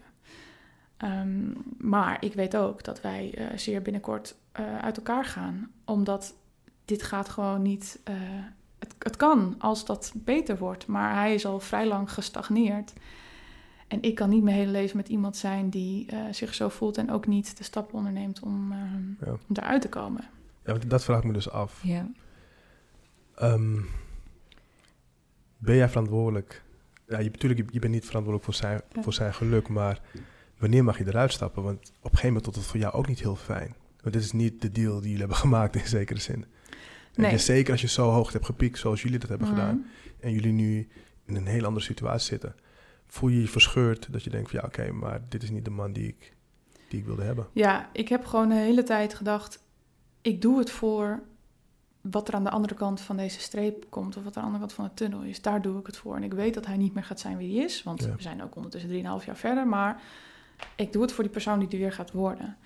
[0.98, 5.72] Ehm, maar ik weet ook dat wij eh, zeer binnenkort eh, uit elkaar gaan.
[5.86, 6.36] Omdat
[6.86, 8.00] dit gaat gewoon niet.
[8.04, 8.16] eh,
[8.94, 10.88] het, het kan als dat beter wordt.
[10.88, 12.94] Maar hij is al vrij lang gestagneerd.
[13.88, 16.98] En ik kan niet mijn hele leven met iemand zijn die eh, zich zo voelt.
[16.98, 18.74] En ook niet de stappen onderneemt om,
[19.20, 19.32] Ja.
[19.32, 20.24] om daaruit te komen.
[20.66, 21.80] Ja, want dat vraagt me dus af.
[21.84, 22.08] Ja.
[23.36, 23.76] Ehm,
[25.58, 26.64] ben jij verantwoordelijk?
[27.08, 29.02] Ja, je, natuurlijk, je, je bent niet verantwoordelijk voor zijn, Ja.
[29.02, 30.02] voor zijn geluk, maar
[30.58, 31.64] wanneer mag je eruit stappen?
[31.64, 33.76] Want op een gegeven moment tot het voor jou ook niet heel fijn.
[34.02, 36.46] Want dit is niet de deal die jullie hebben gemaakt in zekere zin.
[37.16, 37.32] En Nee.
[37.32, 39.58] je- zeker als je zo hoog hebt gepiekt zoals jullie dat hebben Mhm.
[39.58, 39.86] gedaan
[40.20, 40.88] en jullie nu
[41.26, 42.56] in een heel andere situatie zitten,
[43.08, 45.72] voel je je verscheurd dat je denkt van ja oké, maar dit is niet de
[45.72, 46.34] man die ik,
[46.90, 47.48] die ik wilde hebben.
[47.54, 49.64] Ja, ik heb gewoon de hele tijd gedacht:
[50.22, 51.24] ik doe het voor
[52.02, 54.54] wat er aan de andere kant van deze streep komt, of wat er aan de
[54.56, 55.42] andere kant van de tunnel is.
[55.42, 56.16] Daar doe ik het voor.
[56.16, 58.16] En ik weet dat hij niet meer gaat zijn wie hij is, want Ja.
[58.16, 59.68] we zijn ook ondertussen 3,5 jaar verder.
[59.68, 60.02] Maar
[60.76, 62.58] ik doe het voor die persoon die er weer gaat worden.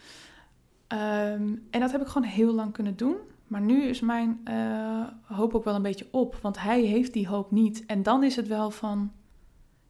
[0.88, 3.16] Ehm, en dat heb ik gewoon heel lang kunnen doen.
[3.48, 7.28] Maar nu is mijn eh, hoop ook wel een beetje op, want hij heeft die
[7.28, 7.84] hoop niet.
[7.86, 9.12] En dan is het wel van.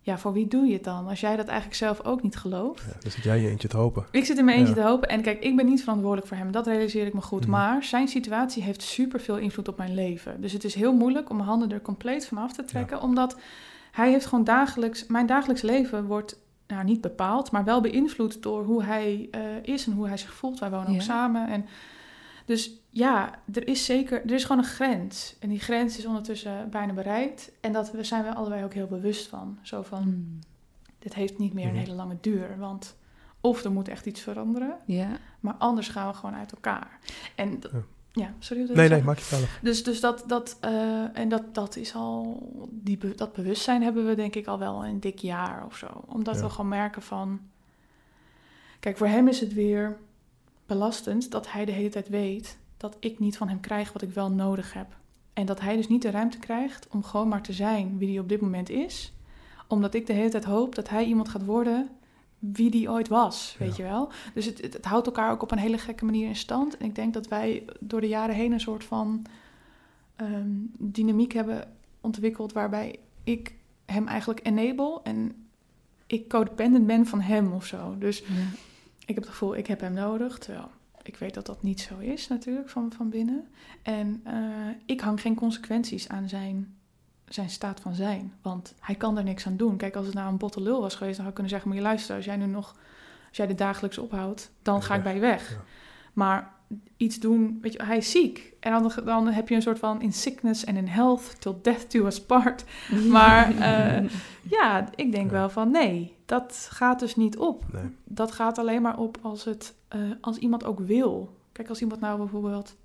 [0.02, 1.08] Ja, voor wie doe je het dan?
[1.08, 2.84] Als jij dat eigenlijk zelf ook niet gelooft.
[2.88, 4.06] Ja, dan zit jij je eentje te hopen.
[4.12, 4.82] Ik zit in mijn eentje Ja.
[4.82, 5.10] te hopen.
[5.10, 6.52] En kijk, ik ben niet verantwoordelijk voor hem.
[6.52, 7.42] Dat realiseer ik me goed.
[7.42, 7.50] Mhm.
[7.50, 10.42] Maar zijn situatie heeft superveel invloed op mijn leven.
[10.42, 13.02] Dus het is heel moeilijk om mijn handen er compleet van af te trekken.
[13.02, 13.38] Omdat
[13.92, 15.06] hij heeft gewoon dagelijks...
[15.08, 17.52] Mijn dagelijks leven wordt nou, niet bepaald...
[17.52, 20.60] maar wel beïnvloed door hoe hij eh, is en hoe hij zich voelt.
[20.60, 20.96] Wij wonen Ja.
[20.96, 21.48] ook samen.
[21.48, 21.66] En
[22.46, 24.22] dus ja, er is zeker...
[24.26, 25.36] Er is gewoon een grens.
[25.40, 27.52] En die grens is ondertussen bijna bereikt.
[27.62, 29.58] En dat we zijn we allebei ook heel bewust van.
[29.62, 30.40] Zo van, Mm.
[31.00, 32.58] dit heeft niet meer een hele lange duur.
[32.58, 32.96] Want
[33.42, 34.78] of er moet echt iets veranderen...
[34.86, 35.08] Ja.
[35.40, 37.00] Maar anders gaan we gewoon uit elkaar.
[37.36, 37.82] En dat- Ja.
[38.12, 38.34] ja.
[38.40, 38.70] sorry.
[38.74, 39.60] Nee, nee, maak je zelf.
[39.62, 44.06] Dus, dus dat, dat, eh, en dat, dat is al, die, be- dat bewustzijn hebben
[44.08, 46.04] we denk ik al wel een dik jaar of zo.
[46.06, 46.42] Omdat Ja.
[46.42, 47.40] we gewoon merken van,
[48.80, 49.98] kijk, voor hem is het weer
[50.66, 54.10] belastend dat hij de hele tijd weet dat ik niet van hem krijg wat ik
[54.12, 54.88] wel nodig heb.
[55.34, 58.20] En dat hij dus niet de ruimte krijgt om gewoon maar te zijn wie hij
[58.20, 59.14] op dit moment is.
[59.68, 61.90] Omdat ik de hele tijd hoop dat hij iemand gaat worden
[62.40, 63.84] wie die ooit was, weet Ja.
[63.84, 64.10] je wel.
[64.34, 66.78] Dus het, het, het houdt elkaar ook op een hele gekke manier in stand.
[66.78, 69.26] En ik denk dat wij door de jaren heen een soort van
[70.16, 73.56] ehm, dynamiek hebben ontwikkeld waarbij ik
[73.86, 75.48] hem eigenlijk enable en
[76.08, 77.96] ik codependent ben van hem of zo.
[77.98, 78.26] Dus Ja.
[79.06, 80.38] Ik heb het gevoel, ik heb hem nodig.
[80.38, 80.70] Terwijl
[81.04, 83.48] ik weet dat dat niet zo is natuurlijk van, van binnen.
[83.82, 84.36] En eh,
[84.86, 86.76] ik hang geen consequenties aan zijn,
[87.26, 88.34] zijn staat van zijn.
[88.42, 89.78] Want hij kan er niks aan doen.
[89.78, 91.16] Kijk, als het nou een botte lul was geweest...
[91.16, 92.16] dan had ik kunnen zeggen, moet je luisteren...
[92.16, 92.76] als jij nu nog,
[93.28, 94.52] als jij dit dagelijks ophoudt...
[94.62, 95.52] dan ga ik bij je weg.
[95.52, 95.58] Ja.
[96.14, 96.54] Maar
[96.98, 98.54] iets doen, weet je, hij is ziek.
[98.60, 101.42] En dan, dan heb je een soort van in sickness and in health...
[101.42, 102.64] till death do us part.
[103.10, 104.10] Maar eh,
[104.50, 105.32] ja, ik denk Ja.
[105.32, 107.84] wel van nee, dat gaat dus niet op Nee.
[108.04, 111.36] dat gaat alleen maar op als, het, eh, als iemand ook wil.
[111.52, 112.76] Kijk, als iemand nou bijvoorbeeld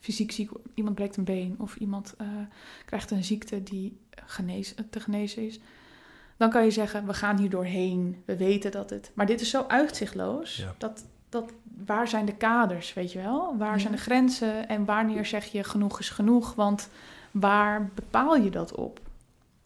[0.00, 2.26] fysiek ziek, iemand breekt een been of iemand eh,
[2.84, 5.60] krijgt een ziekte die genees, te genezen is,
[6.36, 9.10] dan kan je zeggen, we gaan hier doorheen, we weten dat het.
[9.14, 10.74] Maar dit is zo uitzichtloos, Ja.
[10.78, 11.52] dat, dat
[11.84, 13.56] waar zijn de kaders, weet je wel?
[13.56, 13.78] Waar Ja.
[13.78, 16.54] zijn de grenzen en wanneer zeg je genoeg is genoeg?
[16.54, 16.88] Want
[17.30, 19.00] waar bepaal je dat op?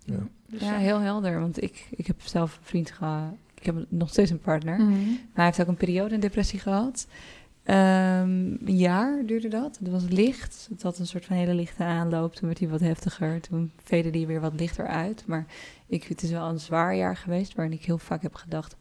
[0.05, 0.19] Ja.
[0.53, 1.41] Dus Ja, heel helder.
[1.41, 3.33] Want ik, ik heb zelf een vriend gehad.
[3.55, 4.79] Ik heb nog steeds een partner.
[4.79, 4.91] Mhm.
[4.91, 7.07] Maar hij heeft ook een periode in depressie gehad.
[7.63, 8.31] Ehm,
[8.65, 9.79] een jaar duurde dat.
[9.79, 10.67] Het was licht.
[10.71, 12.35] Het had een soort van hele lichte aanloop.
[12.35, 13.41] Toen werd hij wat heftiger.
[13.41, 15.25] Toen vede hij weer wat lichter uit.
[15.27, 15.47] Maar
[15.87, 17.55] ik, het is wel een zwaar jaar geweest...
[17.55, 18.77] waarin ik heel vaak heb gedacht...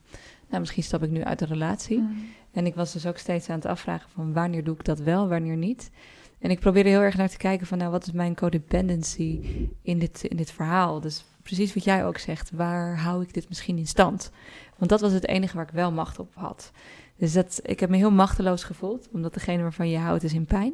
[0.48, 2.00] nou, misschien stap ik nu uit de relatie.
[2.00, 2.14] Mhm.
[2.52, 4.34] En ik was dus ook steeds aan het afvragen van...
[4.34, 5.92] wanneer doe ik dat wel, wanneer niet?
[6.40, 7.78] En ik probeerde heel erg naar te kijken van...
[7.78, 9.40] nou, wat is mijn codependency
[9.82, 11.00] in dit, in dit verhaal?
[11.00, 12.52] Dus precies wat jij ook zegt.
[12.52, 14.32] Waar hou ik dit misschien in stand?
[14.78, 16.72] Want dat was het enige waar ik wel macht op had.
[17.18, 20.46] Dus dat, ik heb me heel machteloos gevoeld, omdat degene waarvan je houdt is in
[20.46, 20.74] pijn.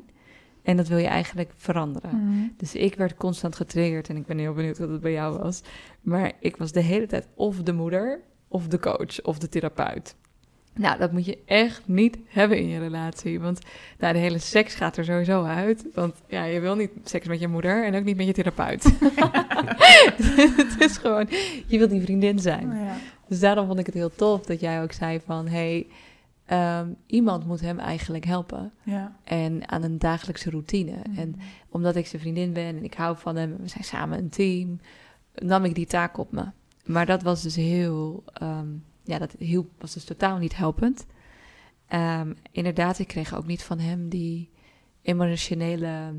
[0.64, 2.10] En dat wil je eigenlijk veranderen.
[2.10, 2.48] Mhm.
[2.58, 5.62] Dus ik werd constant getriggerd en ik ben heel benieuwd wat het bij jou was.
[6.02, 10.16] Maar ik was de hele tijd of de moeder, of de coach, of de therapeut.
[10.78, 13.40] Nou, dat moet je echt niet hebben in je relatie.
[13.40, 13.60] Want
[14.00, 15.86] nou, de hele seks gaat er sowieso uit.
[15.94, 18.84] Want ja, je wil niet seks met je moeder en ook niet met je therapeut.
[20.58, 21.28] het is gewoon,
[21.68, 22.70] je wilt die vriendin zijn.
[22.70, 22.98] Ja.
[23.28, 25.48] Dus daarom vond ik het heel tof dat jij ook zei van...
[25.48, 25.88] hey,
[26.46, 28.72] ehm, iemand moet hem eigenlijk helpen.
[28.84, 29.16] Ja.
[29.24, 30.96] En aan een dagelijkse routine.
[31.16, 31.36] En
[31.70, 33.56] omdat ik zijn vriendin ben en ik hou van hem...
[33.62, 34.80] we zijn samen een team,
[35.36, 36.46] nam ik die taak op me.
[36.86, 38.24] Maar dat was dus heel...
[38.34, 38.68] ehm,
[39.08, 41.06] ja, dat hielp, was dus totaal niet helpend.
[41.88, 44.50] Ehm, inderdaad, ik kreeg ook niet van hem die
[45.02, 46.14] emotionele...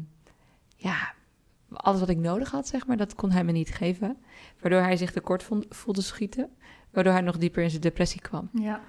[0.76, 1.12] ja,
[1.72, 4.16] alles wat ik nodig had, zeg maar, dat kon hij me niet geven.
[4.60, 6.48] Waardoor hij zich tekort vond- voelde schieten.
[6.90, 8.48] Waardoor hij nog dieper in zijn depressie kwam.
[8.52, 8.80] ja.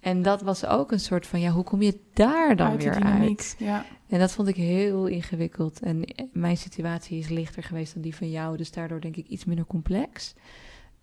[0.00, 2.92] En dat was ook een soort van, ja, hoe kom je daar dan uit weer
[2.92, 3.38] dynamiek.
[3.38, 3.56] uit?
[3.58, 3.84] Ja.
[4.08, 5.80] En dat vond ik heel ingewikkeld.
[5.80, 8.56] En mijn situatie is lichter geweest dan die van jou.
[8.56, 10.34] Dus daardoor denk ik iets minder complex.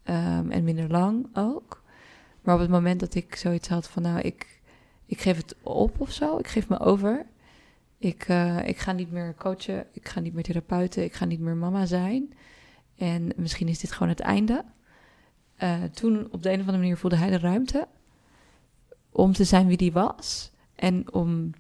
[0.04, 1.80] Ehm, en minder lang ook.
[2.42, 4.02] Maar op het moment dat ik zoiets had van...
[4.02, 4.62] nou, ik,
[5.06, 6.38] ik geef het op of zo.
[6.38, 7.26] Ik geef me over.
[7.98, 9.86] Ik, eh, ik ga niet meer coachen.
[9.92, 11.04] Ik ga niet meer therapeuten.
[11.04, 12.34] Ik ga niet meer mama zijn.
[12.98, 14.66] En misschien is dit gewoon het einde.
[15.56, 17.88] Eh, toen op de een of andere manier voelde hij de ruimte...
[19.10, 20.52] om te zijn wie die was.
[20.76, 21.52] En om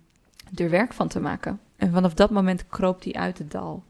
[0.55, 1.59] er werk van te maken.
[1.75, 3.83] En vanaf dat moment kroop hij uit het dal.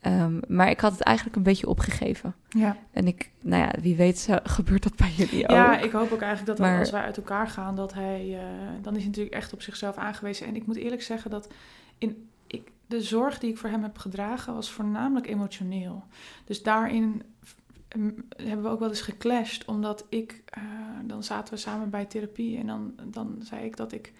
[0.00, 2.34] Ehm, maar ik had het eigenlijk een beetje opgegeven.
[2.48, 2.76] Ja.
[2.92, 5.50] En ik, nou ja, wie weet zo- gebeurt dat bij jullie ook.
[5.50, 8.42] ja, ik hoop ook eigenlijk dat Maar- als wij uit elkaar gaan, dat hij, eh,
[8.82, 10.46] dan is hij natuurlijk echt op zichzelf aangewezen.
[10.46, 11.48] En ik moet eerlijk zeggen dat
[11.98, 16.04] in, ik, de zorg die ik voor hem heb gedragen was voornamelijk emotioneel.
[16.44, 17.22] Dus daarin
[18.36, 20.62] hebben we ook wel eens geclashed, omdat ik, eh,
[21.04, 24.12] dan zaten we samen bij therapie en dan, dan zei ik dat ik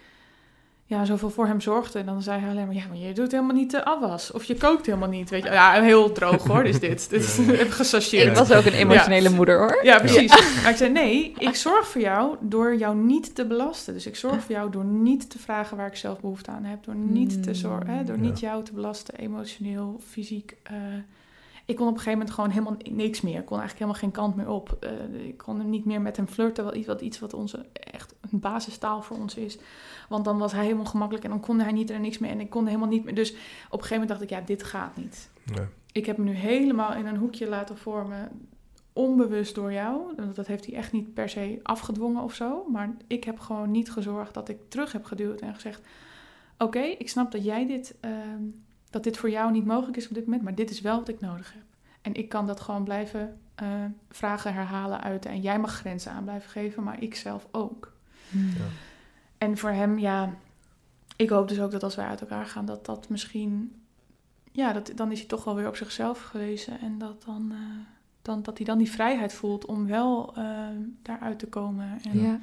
[0.90, 1.98] ja, zoveel voor hem zorgde.
[1.98, 4.32] En dan zei hij alleen maar, ja, maar je doet helemaal niet de afwas.
[4.32, 5.50] Of je kookt helemaal niet, weet je.
[5.50, 7.10] Ja, heel droog hoor, is dit.
[7.10, 7.58] Dit is even.
[8.30, 9.78] Ik was ook een emotionele moeder hoor.
[9.84, 10.60] Ja, precies.
[10.62, 13.94] Maar ik zei, nee, ik zorg voor jou door jou niet te belasten.
[13.94, 16.84] Dus ik zorg voor jou door niet te vragen waar ik zelf behoefte aan heb.
[16.84, 18.22] Door niet, te zor- hè, door Ja.
[18.22, 20.56] niet jou te belasten, emotioneel, fysiek.
[20.62, 20.74] eh.
[21.64, 23.38] ik kon op een gegeven moment gewoon helemaal niks meer.
[23.38, 24.76] Ik kon eigenlijk helemaal geen kant meer op.
[24.80, 28.14] Eh, ik kon niet meer met hem flirten, wat iets wat, iets wat onze, echt
[28.30, 29.58] een basistaal voor ons is.
[30.08, 32.30] Want dan was hij helemaal gemakkelijk en dan kon hij niet er niks meer.
[32.30, 33.14] En ik kon helemaal niet meer.
[33.14, 35.30] Dus op een gegeven moment dacht ik, ja, dit gaat niet.
[35.54, 35.66] Nee.
[35.92, 38.28] Ik heb me nu helemaal in een hoekje laten vormen,
[38.92, 40.14] onbewust door jou.
[40.16, 42.64] Dat- Dat heeft hij echt niet per se afgedwongen of zo.
[42.72, 45.80] Maar ik heb gewoon niet gezorgd dat ik terug heb geduwd en gezegd:
[46.58, 48.42] Oké, ik snap dat jij dit, ehm,
[48.90, 51.08] dat dit voor jou niet mogelijk is op dit moment, maar dit is wel wat
[51.08, 51.62] ik nodig heb.
[52.02, 53.66] En ik kan dat gewoon blijven eh,
[54.10, 55.30] vragen, herhalen, uiten.
[55.30, 57.92] En jij mag grenzen aan blijven geven, maar ik zelf ook.
[58.30, 58.48] Hmm.
[58.48, 58.64] Ja.
[59.38, 60.34] En voor hem, ja,
[61.16, 63.82] ik hoop dus ook dat als wij uit elkaar gaan, dat dat misschien,
[64.52, 66.80] ja, dat, dan is hij toch wel weer op zichzelf gewezen.
[66.80, 67.58] En dat, dan, eh,
[68.22, 70.66] dan, dat hij dan die vrijheid voelt om wel eh,
[71.02, 71.98] daaruit te komen.
[72.02, 72.40] En, Ja,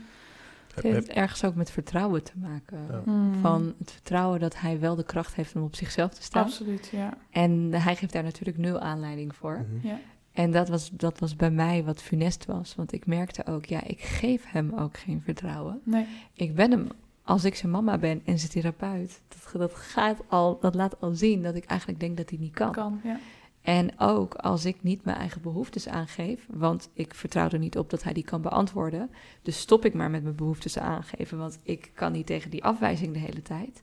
[0.76, 2.80] het heeft ergens ook met vertrouwen te maken.
[2.90, 3.02] Ja.
[3.04, 3.34] Hmm.
[3.42, 6.44] Van het vertrouwen dat hij wel de kracht heeft om op zichzelf te staan.
[6.44, 7.18] Absoluut, ja.
[7.30, 9.66] En hij geeft daar natuurlijk nul aanleiding voor.
[9.70, 9.88] Mhm.
[9.88, 10.00] ja.
[10.36, 12.76] En dat was, dat was bij mij wat funest was.
[12.76, 15.82] Want ik merkte ook, ja, ik geef hem ook geen vertrouwen.
[15.84, 16.06] Nee.
[16.34, 16.88] Ik ben hem,
[17.24, 21.12] als ik zijn mama ben en zijn therapeut, dat, dat, gaat al, dat laat al
[21.14, 22.72] zien dat ik eigenlijk denk dat hij niet kan.
[22.72, 23.20] Kan, ja.
[23.62, 27.90] En ook als ik niet mijn eigen behoeftes aangeef, want ik vertrouw er niet op
[27.90, 29.10] dat hij die kan beantwoorden.
[29.42, 33.14] Dus stop ik maar met mijn behoeftes aangeven, want ik kan niet tegen die afwijzing
[33.14, 33.82] de hele tijd.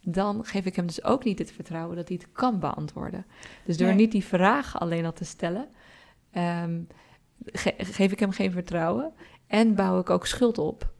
[0.00, 3.24] Dan geef ik hem dus ook niet het vertrouwen dat hij het kan beantwoorden.
[3.64, 3.96] Dus door Nee.
[3.96, 5.68] niet die vraag alleen al te stellen,
[6.32, 6.80] ehm,
[7.44, 9.12] ge- geef ik hem geen vertrouwen
[9.46, 10.90] en bouw ik ook schuld op.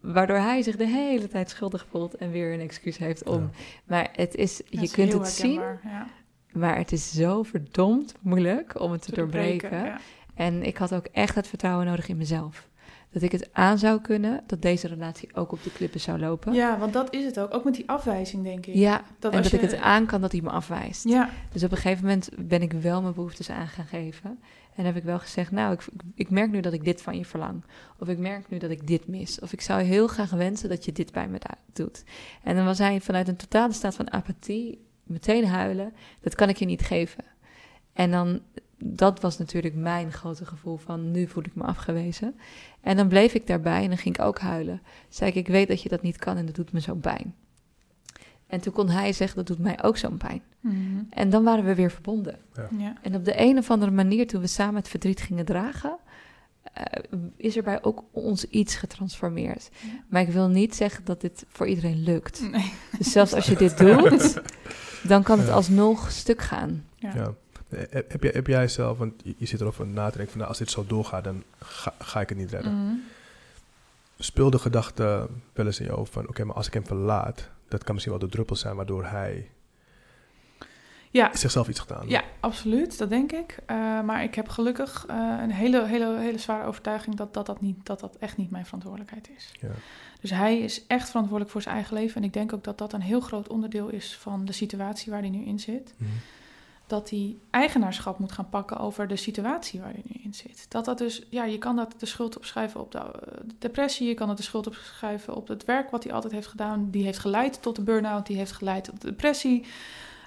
[0.00, 3.40] Waardoor hij zich de hele tijd schuldig voelt en weer een excuus heeft om.
[3.40, 3.50] Ja.
[3.84, 6.06] Maar het is, Dat je is kunt het zien, Ja.
[6.52, 9.70] maar het is zo verdomd moeilijk om het te, Te doorbreken.
[9.70, 10.00] doorbreken, ja.
[10.34, 12.68] En ik had ook echt het vertrouwen nodig in mezelf.
[13.10, 16.52] Dat ik het aan zou kunnen, dat deze relatie ook op de klippen zou lopen.
[16.52, 17.54] Ja, want dat is het ook.
[17.54, 18.74] Ook met die afwijzing, denk ik.
[18.74, 21.04] Ja, Dat en als dat je- ik het aan kan dat hij me afwijst.
[21.08, 24.38] Ja, Dus op een gegeven moment ben ik wel mijn behoeftes aan gaan geven.
[24.74, 27.24] En heb ik wel gezegd, nou, ik, ik merk nu dat ik dit van je
[27.24, 27.64] verlang.
[27.98, 29.40] Of ik merk nu dat ik dit mis.
[29.40, 31.38] Of ik zou heel graag wensen dat je dit bij me
[31.72, 32.04] doet.
[32.42, 35.92] En dan was hij vanuit een totale staat van apathie meteen huilen.
[36.20, 37.24] Dat kan ik je niet geven.
[37.92, 38.40] En dan,
[38.78, 42.34] dat was natuurlijk mijn grote gevoel van, nu voel ik me afgewezen.
[42.80, 44.82] En dan bleef ik daarbij en dan ging ik ook huilen.
[45.08, 47.34] Zei ik, ik weet dat je dat niet kan en dat doet me zo pijn.
[48.46, 50.42] En toen kon hij zeggen, dat doet mij ook zo'n pijn.
[50.60, 50.76] Mhm.
[51.10, 52.38] En dan waren we weer verbonden.
[52.78, 52.94] ja.
[53.02, 55.96] En op de een of andere manier, toen we samen het verdriet gingen dragen,
[56.72, 56.84] eh,
[57.36, 59.68] is er bij ook ons iets getransformeerd.
[59.72, 59.88] Ja.
[60.08, 62.48] Maar ik wil niet zeggen dat dit voor iedereen lukt.
[62.50, 62.72] Nee.
[62.98, 64.40] Dus zelfs als je dit doet,
[65.02, 65.54] dan kan het Ja.
[65.54, 66.84] alsnog stuk gaan.
[66.96, 67.34] Ja.
[67.68, 70.48] Eh, Heb, jij, heb jij zelf, want je, zit erover na te denken van nou,
[70.48, 72.72] als dit zo doorgaat, dan ga, ga ik het niet redden.
[72.84, 72.94] Mhm.
[74.18, 77.48] Speel de gedachte wel eens in je hoofd van oké, maar als ik hem verlaat,
[77.68, 79.50] dat kan misschien wel de druppel zijn waardoor hij
[81.10, 82.08] Ja, zichzelf iets gedaan.
[82.08, 82.98] ja, absoluut.
[82.98, 83.58] Dat denk ik.
[83.66, 87.60] Eh, maar ik heb gelukkig eh, een hele, hele, hele zware overtuiging dat dat, dat,
[87.60, 89.52] niet, dat dat echt niet mijn verantwoordelijkheid is.
[89.60, 89.68] Ja.
[90.20, 92.16] Dus hij is echt verantwoordelijk voor zijn eigen leven.
[92.16, 95.20] En ik denk ook dat dat een heel groot onderdeel is van de situatie waar
[95.20, 95.94] hij nu in zit.
[95.96, 96.10] Mhm.
[96.86, 100.66] Dat hij eigenaarschap moet gaan pakken over de situatie waar hij nu in zit.
[100.68, 103.12] Dat dat dus, ja, je kan dat de schuld opschrijven op de, eh,
[103.44, 106.46] de depressie, je kan het de schuld opschrijven op het werk wat hij altijd heeft
[106.46, 109.66] gedaan, die heeft geleid tot de burn-out, die heeft geleid tot de depressie.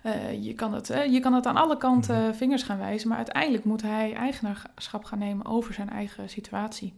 [0.04, 2.34] Eh, je, kan het, eh, je kan het aan alle kanten Mhm.
[2.34, 6.94] vingers gaan wijzen, maar uiteindelijk moet hij eigenaarschap gaan nemen over zijn eigen situatie.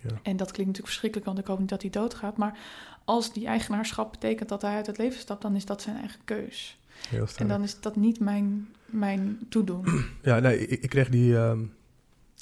[0.00, 0.08] Ja.
[0.22, 2.36] En dat klinkt natuurlijk verschrikkelijk, want ik hoop niet dat hij doodgaat.
[2.36, 2.58] Maar
[3.04, 6.20] als die eigenaarschap betekent dat hij uit het leven stapt, dan is dat zijn eigen
[6.24, 6.78] keus.
[7.08, 9.84] Heel En dan is dat niet mijn, mijn toedoen.
[10.22, 11.62] Ja, nee, ik, ik kreeg die, ehm,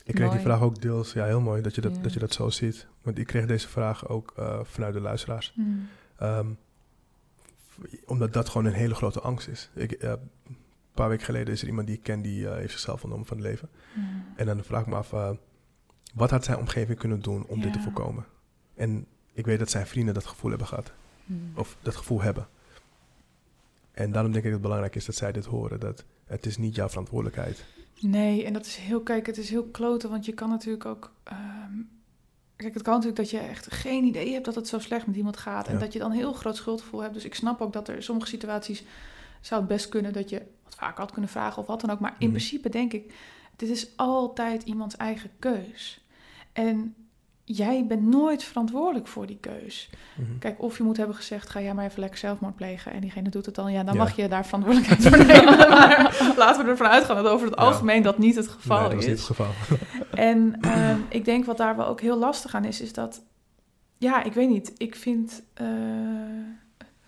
[0.04, 2.02] ik kreeg die vraag ook deels, ja, heel mooi dat je dat, Ja.
[2.02, 2.86] dat, je dat zo ziet.
[3.02, 5.52] Want ik kreeg deze vraag ook eh, vanuit de luisteraars.
[5.54, 5.88] Hmm.
[6.18, 6.46] Ehm,
[8.06, 9.70] omdat dat gewoon een hele grote angst is.
[9.74, 10.10] Ik, eh,
[10.46, 10.56] een
[10.94, 13.36] paar weken geleden is er iemand die ik ken die eh, heeft zichzelf ontnomen van
[13.36, 13.68] het leven.
[13.94, 14.24] Hmm.
[14.36, 15.30] En dan vraag ik me af, eh,
[16.14, 18.24] wat had zijn omgeving kunnen doen om dit te voorkomen?
[18.74, 20.92] En ik weet dat zijn vrienden dat gevoel hebben gehad.
[21.26, 21.52] Hmm.
[21.54, 22.48] Of dat gevoel hebben.
[23.94, 25.80] En daarom denk ik dat het belangrijk is dat zij dit horen.
[25.80, 27.64] Dat het is niet jouw verantwoordelijkheid.
[28.00, 31.12] Nee, en dat is heel, kijk, het is heel kloten, want je kan natuurlijk ook.
[31.24, 31.72] ehm,
[32.56, 35.16] kijk, het kan natuurlijk dat je echt geen idee hebt dat het zo slecht met
[35.16, 35.68] iemand gaat.
[35.68, 37.14] En dat je dan een heel groot schuldgevoel hebt.
[37.14, 38.84] Dus ik snap ook dat er in sommige situaties
[39.40, 42.00] zou het best kunnen dat je wat vaker had kunnen vragen of wat dan ook.
[42.00, 42.28] Maar in Mhm.
[42.36, 43.12] principe denk ik,
[43.56, 46.04] dit is altijd iemands eigen keus.
[46.52, 46.94] En
[47.44, 49.90] jij bent nooit verantwoordelijk voor die keus.
[50.16, 50.38] Mhm.
[50.38, 52.92] Kijk, of je moet hebben gezegd, ga jij maar even lekker zelfmoord plegen.
[52.92, 54.00] En diegene doet het dan, ja, dan Ja.
[54.02, 55.58] mag je daar verantwoordelijkheid voor nemen.
[55.68, 57.64] maar laten we ervan uitgaan dat over het Ja.
[57.64, 59.06] algemeen dat niet het geval nee, dat is.
[59.06, 59.50] niet het geval.
[60.14, 63.22] En ehm, ik denk wat daar wel ook heel lastig aan is, is dat...
[63.98, 64.72] Ja, ik weet niet.
[64.76, 65.66] Ik vind eh,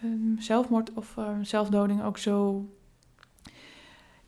[0.03, 2.65] ehm, zelfmoord of ehm, zelfdoding ook zo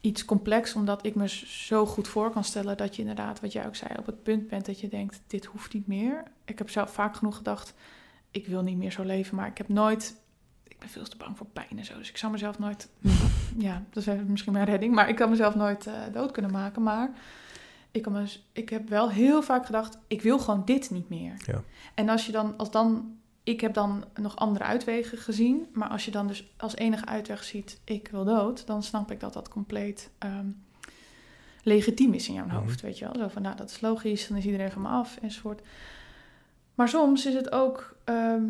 [0.09, 3.67] iets complex, omdat ik me zo goed voor kan stellen dat je inderdaad, wat jij
[3.67, 6.23] ook zei, op het punt bent dat je denkt, dit hoeft niet meer.
[6.45, 7.75] Ik heb zelf vaak genoeg gedacht,
[8.31, 10.21] ik wil niet meer zo leven, maar ik heb nooit...
[10.65, 12.89] Ik ben veel te bang voor pijn en zo, dus ik zou mezelf nooit...
[13.57, 16.83] Ja, dat is misschien mijn redding, maar ik kan mezelf nooit eh, dood kunnen maken,
[16.83, 17.11] maar...
[17.91, 21.35] Ik, kan me, ik heb wel heel vaak gedacht, ik wil gewoon dit niet meer.
[21.47, 21.63] Ja.
[21.95, 23.19] En als je dan, als dan,
[23.49, 27.45] ik heb dan nog andere uitwegen gezien, maar als je dan dus als enige uitweg
[27.45, 30.47] ziet, ik wil dood, dan snap ik dat dat compleet ehm,
[31.63, 32.57] legitiem is in jouw Mhm.
[32.57, 33.15] hoofd, weet je wel.
[33.15, 35.61] Zo van, nou, dat is logisch, dan is iedereen van me af, enzovoort.
[36.75, 38.47] Maar soms is het ook, ehm,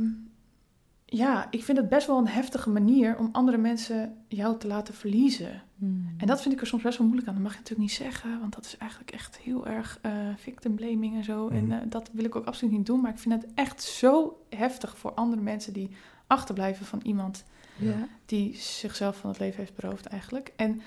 [1.04, 4.94] ja, ik vind het best wel een heftige manier om andere mensen jou te laten
[4.94, 5.62] verliezen.
[5.78, 6.14] Hmm.
[6.16, 7.34] En dat vind ik er soms best wel moeilijk aan.
[7.34, 10.74] Dat mag je natuurlijk niet zeggen, want dat is eigenlijk echt heel erg eh victim
[10.74, 11.48] blaming en zo.
[11.48, 11.72] En Mhm.
[11.72, 13.00] eh, dat wil ik ook absoluut niet doen.
[13.00, 15.90] Maar ik vind het echt zo heftig voor andere mensen die
[16.26, 17.44] achterblijven van iemand
[17.76, 18.08] Ja.
[18.26, 20.52] die zichzelf van het leven heeft beroofd eigenlijk.
[20.56, 20.80] En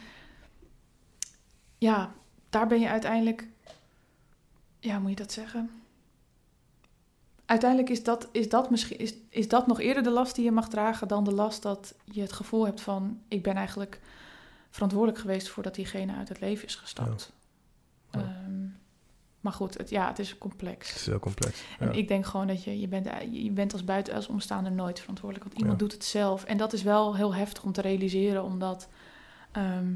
[1.77, 2.11] ja,
[2.49, 3.47] daar ben je uiteindelijk,
[4.79, 5.69] ja, moet je dat zeggen?
[7.45, 10.51] Uiteindelijk is dat, is, dat misschien, is, is dat nog eerder de last die je
[10.51, 13.99] mag dragen dan de last dat je het gevoel hebt van: ik ben eigenlijk
[14.72, 17.32] verantwoordelijk geweest voordat diegene uit het leven is gestapt.
[18.11, 18.65] Ehm,
[19.39, 20.88] maar goed, het, ja, het is complex.
[20.88, 21.63] Het is heel complex.
[21.80, 21.93] En Ja.
[21.93, 25.47] ik denk gewoon dat je, je bent, je bent als buiten als omstaander nooit verantwoordelijk.
[25.47, 25.88] Want iemand Ja.
[25.88, 26.43] doet het zelf.
[26.43, 28.88] En dat is wel heel heftig om te realiseren, omdat
[29.51, 29.93] ehm,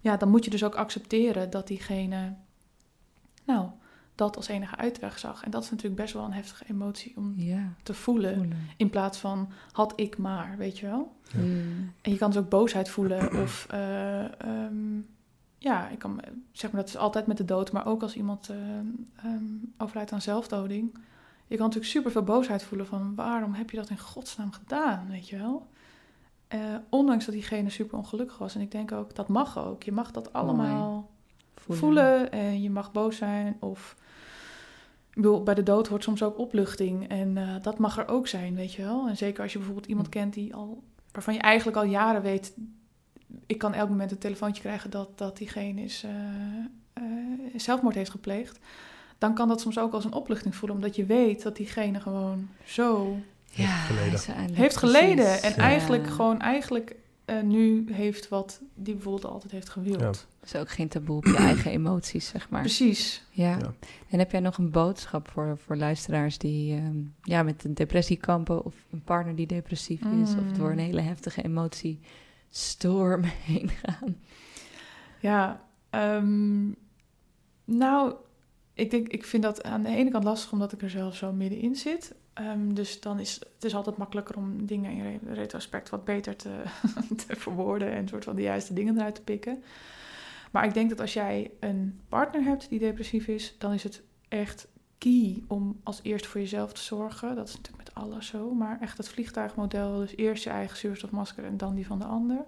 [0.00, 2.34] ja, dan moet je dus ook accepteren dat diegene,
[3.44, 3.68] nou,
[4.20, 5.44] dat als enige uitweg zag.
[5.44, 7.72] En dat is natuurlijk best wel een heftige emotie om Ja.
[7.82, 8.34] te voelen.
[8.36, 8.58] voelen.
[8.76, 11.12] In plaats van had ik maar, weet je wel.
[11.32, 11.40] Ja.
[11.40, 11.92] Mm.
[12.02, 14.98] En je kan dus ook boosheid voelen of eh, ehm,
[15.58, 16.20] ja, ik kan
[16.52, 18.56] zeg maar dat is altijd met de dood, maar ook als iemand eh,
[19.24, 19.44] ehm,
[19.78, 20.94] overlijdt aan zelfdoding.
[21.46, 25.06] Je kan natuurlijk super veel boosheid voelen van waarom heb je dat in godsnaam gedaan,
[25.08, 25.66] weet je wel?
[26.48, 26.58] Eh,
[26.88, 28.54] ondanks dat diegene super ongelukkig was.
[28.54, 29.82] En ik denk ook, dat mag ook.
[29.82, 31.10] Je mag dat allemaal
[31.54, 32.32] voelen.
[32.32, 33.96] en je mag boos zijn of...
[35.10, 38.26] Ik bedoel, bij de dood hoort soms ook opluchting en eh, dat mag er ook
[38.28, 39.08] zijn, weet je wel.
[39.08, 40.12] En zeker als je bijvoorbeeld iemand Hm.
[40.12, 40.82] kent die al,
[41.12, 42.54] waarvan je eigenlijk al jaren weet...
[43.46, 46.10] Ik kan elk moment een telefoontje krijgen dat, dat diegene is, eh,
[46.92, 47.02] eh,
[47.56, 48.58] zelfmoord heeft gepleegd.
[49.18, 52.48] Dan kan dat soms ook als een opluchting voelen, omdat je weet dat diegene gewoon
[52.64, 53.16] zo
[53.50, 54.54] Ja, geleden.
[54.54, 55.42] heeft geleden.
[55.42, 55.56] En Ja.
[55.56, 56.94] eigenlijk gewoon eigenlijk
[57.30, 60.00] eh, nu heeft wat die bijvoorbeeld altijd heeft gewild.
[60.00, 60.12] Ja.
[60.40, 62.60] Dus ook geen taboe op je eigen emoties, zeg maar.
[62.60, 63.24] Precies.
[63.30, 63.58] Ja.
[63.58, 63.72] Ja.
[64.08, 68.16] En heb jij nog een boodschap voor, voor luisteraars die ehm, ja, met een depressie
[68.16, 68.64] kampen...
[68.64, 70.30] of een partner die depressief is...
[70.30, 70.58] of Mm.
[70.58, 74.16] door een hele heftige emotiestorm heen gaan?
[75.20, 76.68] Ja, ehm,
[77.64, 78.14] nou,
[78.74, 81.32] ik denk, ik vind dat aan de ene kant lastig omdat ik er zelf zo
[81.32, 82.14] middenin zit.
[82.32, 86.36] Ehm, dus dan is het is altijd makkelijker om dingen in re- retrospect wat beter
[86.36, 86.62] te,
[87.26, 89.62] te verwoorden en soort van de juiste dingen eruit te pikken.
[90.50, 94.02] Maar ik denk dat als jij een partner hebt die depressief is, dan is het
[94.28, 94.68] echt
[94.98, 97.36] key om als eerst voor jezelf te zorgen.
[97.36, 99.98] Dat is natuurlijk met alles zo, maar echt het vliegtuigmodel.
[99.98, 102.44] Dus eerst je eigen zuurstofmasker en dan die van de ander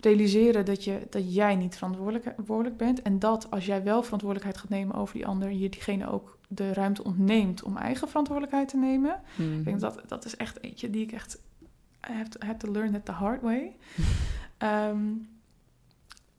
[0.00, 3.02] realiseren dat, je, dat jij niet verantwoordelijk, bent.
[3.02, 6.72] En dat als jij wel verantwoordelijkheid gaat nemen over die ander, je diegene ook de
[6.72, 9.20] ruimte ontneemt om eigen verantwoordelijkheid te nemen.
[9.36, 9.58] Mhm.
[9.58, 11.38] Ik denk dat dat is echt eentje die ik echt
[12.10, 13.72] I have to, learn it the hard way.
[14.58, 14.98] Ehm,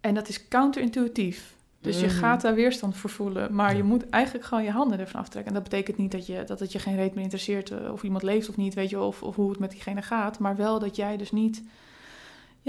[0.01, 1.55] en dat is counterintuïtief.
[1.81, 2.15] Dus je Mhm.
[2.15, 5.53] gaat daar weerstand voor voelen, maar je moet eigenlijk gewoon je handen ervan aftrekken.
[5.53, 8.03] En dat betekent niet dat, je, dat het je geen reet meer interesseert eh, of
[8.03, 10.39] iemand leeft of niet, weet je, of, of hoe het met diegene gaat.
[10.39, 11.63] Maar wel dat jij dus niet,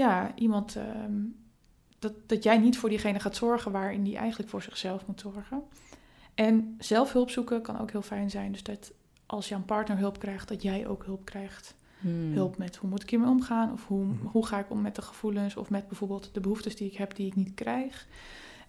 [0.01, 1.19] ja, iemand, ehm,
[1.99, 5.63] dat, dat jij niet voor diegene gaat zorgen waarin die eigenlijk voor zichzelf moet zorgen.
[6.35, 8.51] En zelf hulp zoeken kan ook heel fijn zijn.
[8.51, 8.91] Dus dat
[9.25, 11.75] als jouw partner hulp krijgt, dat jij ook hulp krijgt.
[11.99, 12.33] Mhm.
[12.33, 13.71] Hulp met hoe moet ik hiermee omgaan?
[13.71, 14.25] Of hoe, Mhm.
[14.25, 15.55] hoe ga ik om met de gevoelens?
[15.55, 18.07] Of met bijvoorbeeld de behoeftes die ik heb die ik niet krijg.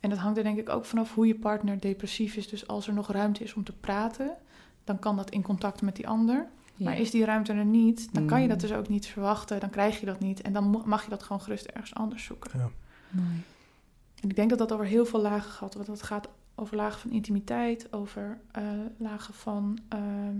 [0.01, 2.49] En dat hangt er denk ik ook vanaf hoe je partner depressief is.
[2.49, 4.37] Dus als er nog ruimte is om te praten,
[4.85, 6.49] dan kan dat in contact met die ander.
[6.74, 6.84] Ja.
[6.84, 8.68] Maar is die ruimte er niet, dan kan je dat Mm.
[8.68, 9.60] dus ook niet verwachten.
[9.60, 10.40] Dan krijg je dat niet.
[10.40, 12.72] En dan mag je dat gewoon gerust ergens anders zoeken.
[13.10, 13.42] Mooi.
[14.22, 15.74] En ik denk dat dat over heel veel lagen gaat.
[15.74, 18.62] Want dat gaat over lagen van intimiteit, over eh,
[18.98, 20.36] lagen van ehm,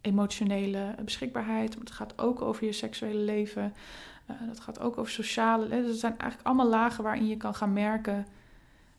[0.00, 1.70] emotionele beschikbaarheid.
[1.70, 3.72] Maar het gaat ook over je seksuele leven.
[4.26, 5.68] Eh, dat gaat ook over sociale.
[5.68, 8.26] Dus het zijn eigenlijk allemaal lagen waarin je kan gaan merken.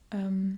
[0.07, 0.49] ehm,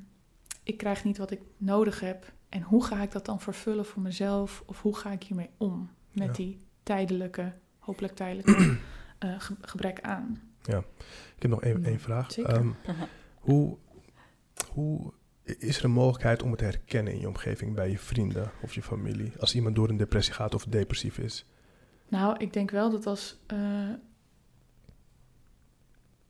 [0.64, 2.34] ik krijg niet wat ik nodig heb.
[2.49, 4.64] En hoe ga ik dat dan vervullen voor mezelf?
[4.66, 6.34] Of hoe ga ik hiermee om met Ja.
[6.34, 8.78] die tijdelijke, hopelijk tijdelijke
[9.20, 10.41] eh, ge- gebrek aan?
[11.36, 12.32] Ik heb nog één, Ja, één vraag.
[12.32, 12.53] zeker.
[12.53, 12.70] Ehm,
[13.39, 13.78] hoe,
[14.72, 18.51] hoe is er een mogelijkheid om het te herkennen in je omgeving, bij je vrienden
[18.61, 21.45] of je familie, als iemand door een depressie gaat of depressief is?
[22.07, 23.38] Nou, ik denk wel dat als.
[23.47, 23.89] eh,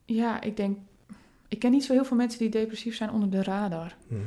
[0.05, 0.77] ja, ik denk.
[1.54, 3.95] Ik ken niet zo heel veel mensen die depressief zijn onder de radar.
[4.08, 4.22] Mhm.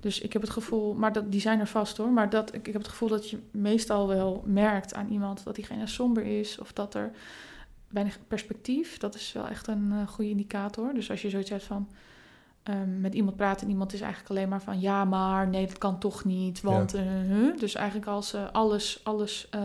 [0.00, 2.10] Dus ik heb het gevoel, maar dat, die zijn er vast hoor.
[2.10, 5.54] Maar dat, ik, ik heb het gevoel dat je meestal wel merkt aan iemand dat
[5.54, 7.10] diegene somber is of dat er
[7.88, 8.98] weinig perspectief.
[8.98, 10.94] Dat is wel echt een eh, goede indicator.
[10.94, 11.88] Dus als je zoiets hebt van
[12.62, 15.78] ehm, met iemand praten en iemand is eigenlijk alleen maar van ja, maar nee, dat
[15.78, 16.60] kan toch niet.
[16.60, 17.58] Want eh, huh.
[17.58, 19.60] dus eigenlijk als eh, alles, alles eh,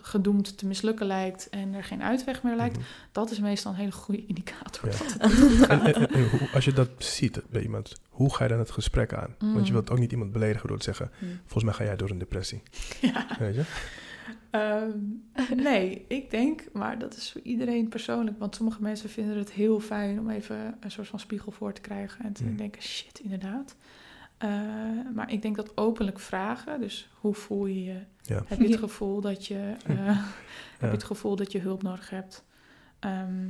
[0.00, 2.86] gedoemd te mislukken lijkt en er geen uitweg meer lijkt, Mhm.
[3.12, 4.90] dat is meestal een hele goede indicator.
[4.90, 4.96] Ja.
[5.18, 5.94] Dat het niet goed En, gaat.
[5.96, 9.14] en- en hoe- als je dat ziet bij iemand, hoe ga je dan het gesprek
[9.14, 9.34] aan?
[9.38, 9.72] Want je Mm.
[9.72, 11.28] wilt ook niet iemand beledigen door te zeggen, Mm.
[11.40, 12.62] volgens mij ga jij door een depressie.
[13.00, 13.26] ja.
[13.38, 13.62] Weet je?
[14.50, 14.98] Ehm,
[15.62, 18.38] nee, ik denk, maar dat is voor iedereen persoonlijk.
[18.38, 21.80] Want sommige mensen vinden het heel fijn om even een soort van spiegel voor te
[21.80, 22.24] krijgen.
[22.24, 22.56] En te Hmm.
[22.56, 23.76] denken, shit, inderdaad.
[24.38, 24.50] Eh,
[25.14, 28.00] maar ik denk dat openlijk vragen, dus hoe voel je je?
[28.22, 28.42] Ja.
[28.46, 29.96] Heb je het gevoel dat je, eh,
[30.78, 32.44] heb je het gevoel dat je hulp nodig hebt?
[32.98, 33.48] Ehm,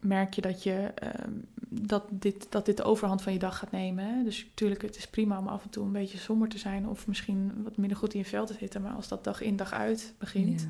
[0.00, 1.32] merk je dat, je, ehm,
[1.68, 4.04] dat, dit, dat dit de overhand van je dag gaat nemen.
[4.04, 4.22] Hè?
[4.24, 7.06] Dus natuurlijk, het is prima om af en toe een beetje somber te zijn of
[7.06, 8.82] misschien wat minder goed in je vel te zitten.
[8.82, 10.68] Maar als dat dag in dag uit begint,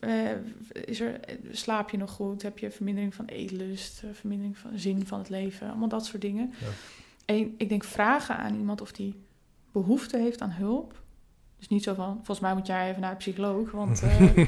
[0.00, 0.08] Ja.
[0.08, 1.20] eh, is er,
[1.50, 2.42] slaap je nog goed?
[2.42, 5.68] Heb je vermindering van eetlust, eh, vermindering van zin van het leven?
[5.68, 6.52] Allemaal dat soort dingen.
[6.60, 6.66] Ja.
[7.24, 9.14] En ik denk vragen aan iemand of die
[9.72, 11.02] behoefte heeft aan hulp.
[11.58, 14.38] Dus niet zo van, volgens mij moet jij even naar de psycholoog, want eh,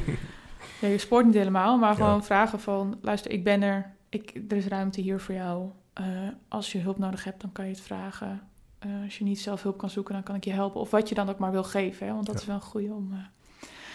[0.81, 1.79] ja, je sport niet helemaal.
[1.79, 1.95] Maar Ja.
[1.95, 5.69] gewoon vragen van, luister, ik ben er, ik, er is ruimte hier voor jou.
[5.93, 6.05] Eh,
[6.49, 8.41] als je hulp nodig hebt, dan kan je het vragen.
[8.79, 10.81] Eh, als je niet zelf hulp kan zoeken, dan kan ik je helpen.
[10.81, 12.13] Of wat je dan ook maar wil geven, hè?
[12.13, 12.41] want dat Ja.
[12.41, 13.13] is wel een goede om...
[13.13, 13.21] eh,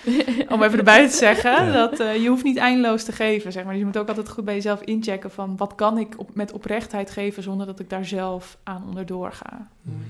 [0.54, 1.72] om even erbij te zeggen, Ja.
[1.88, 3.72] dat je hoeft niet eindeloos te geven, zeg maar.
[3.72, 5.58] Dus je moet ook altijd goed bij jezelf inchecken van...
[5.58, 9.68] wat kan ik op, met oprechtheid geven zonder dat ik daar zelf aan onderdoor ga.
[9.82, 10.02] Mm.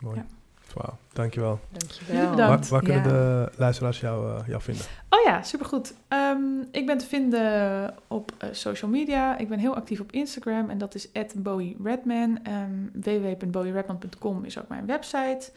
[0.00, 0.16] Mooi.
[0.16, 0.24] Ja.
[0.74, 1.60] Wauw, dankjewel.
[1.70, 2.30] Dankjewel.
[2.30, 2.68] Bedankt.
[2.68, 3.44] Waar, waar kunnen Ja.
[3.44, 4.84] de luisteraars jou, eh, jou vinden?
[5.08, 5.94] Oh ja, supergoed.
[6.08, 6.38] Ehm,
[6.70, 9.38] ik ben te vinden op eh, social media.
[9.38, 12.38] Ik ben heel actief op Instagram en dat is @bowieredman.
[12.48, 15.50] Um, www.bowieredman.com is ook mijn website.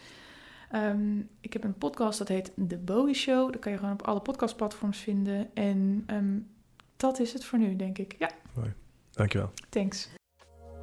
[0.72, 3.51] Ehm, ik heb een podcast dat heet The Bowie Show.
[3.51, 5.47] Dat kan je gewoon op alle podcastplatforms vinden.
[5.53, 6.38] En ehm,
[6.97, 8.16] dat is het voor nu, denk ik.
[8.20, 8.30] Ja,
[9.11, 9.51] Dankjewel.
[9.70, 10.09] thanks.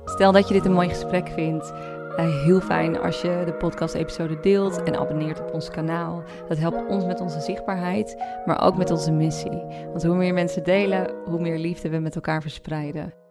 [0.04, 1.72] Stel dat je dit een mooi gesprek vindt.
[2.16, 6.22] Eh, heel fijn als je de podcast-episode deelt en abonneert op ons kanaal.
[6.48, 9.62] Dat helpt ons met onze zichtbaarheid, maar ook met onze missie.
[9.90, 13.21] Want hoe meer mensen delen, hoe meer liefde we met elkaar verspreiden.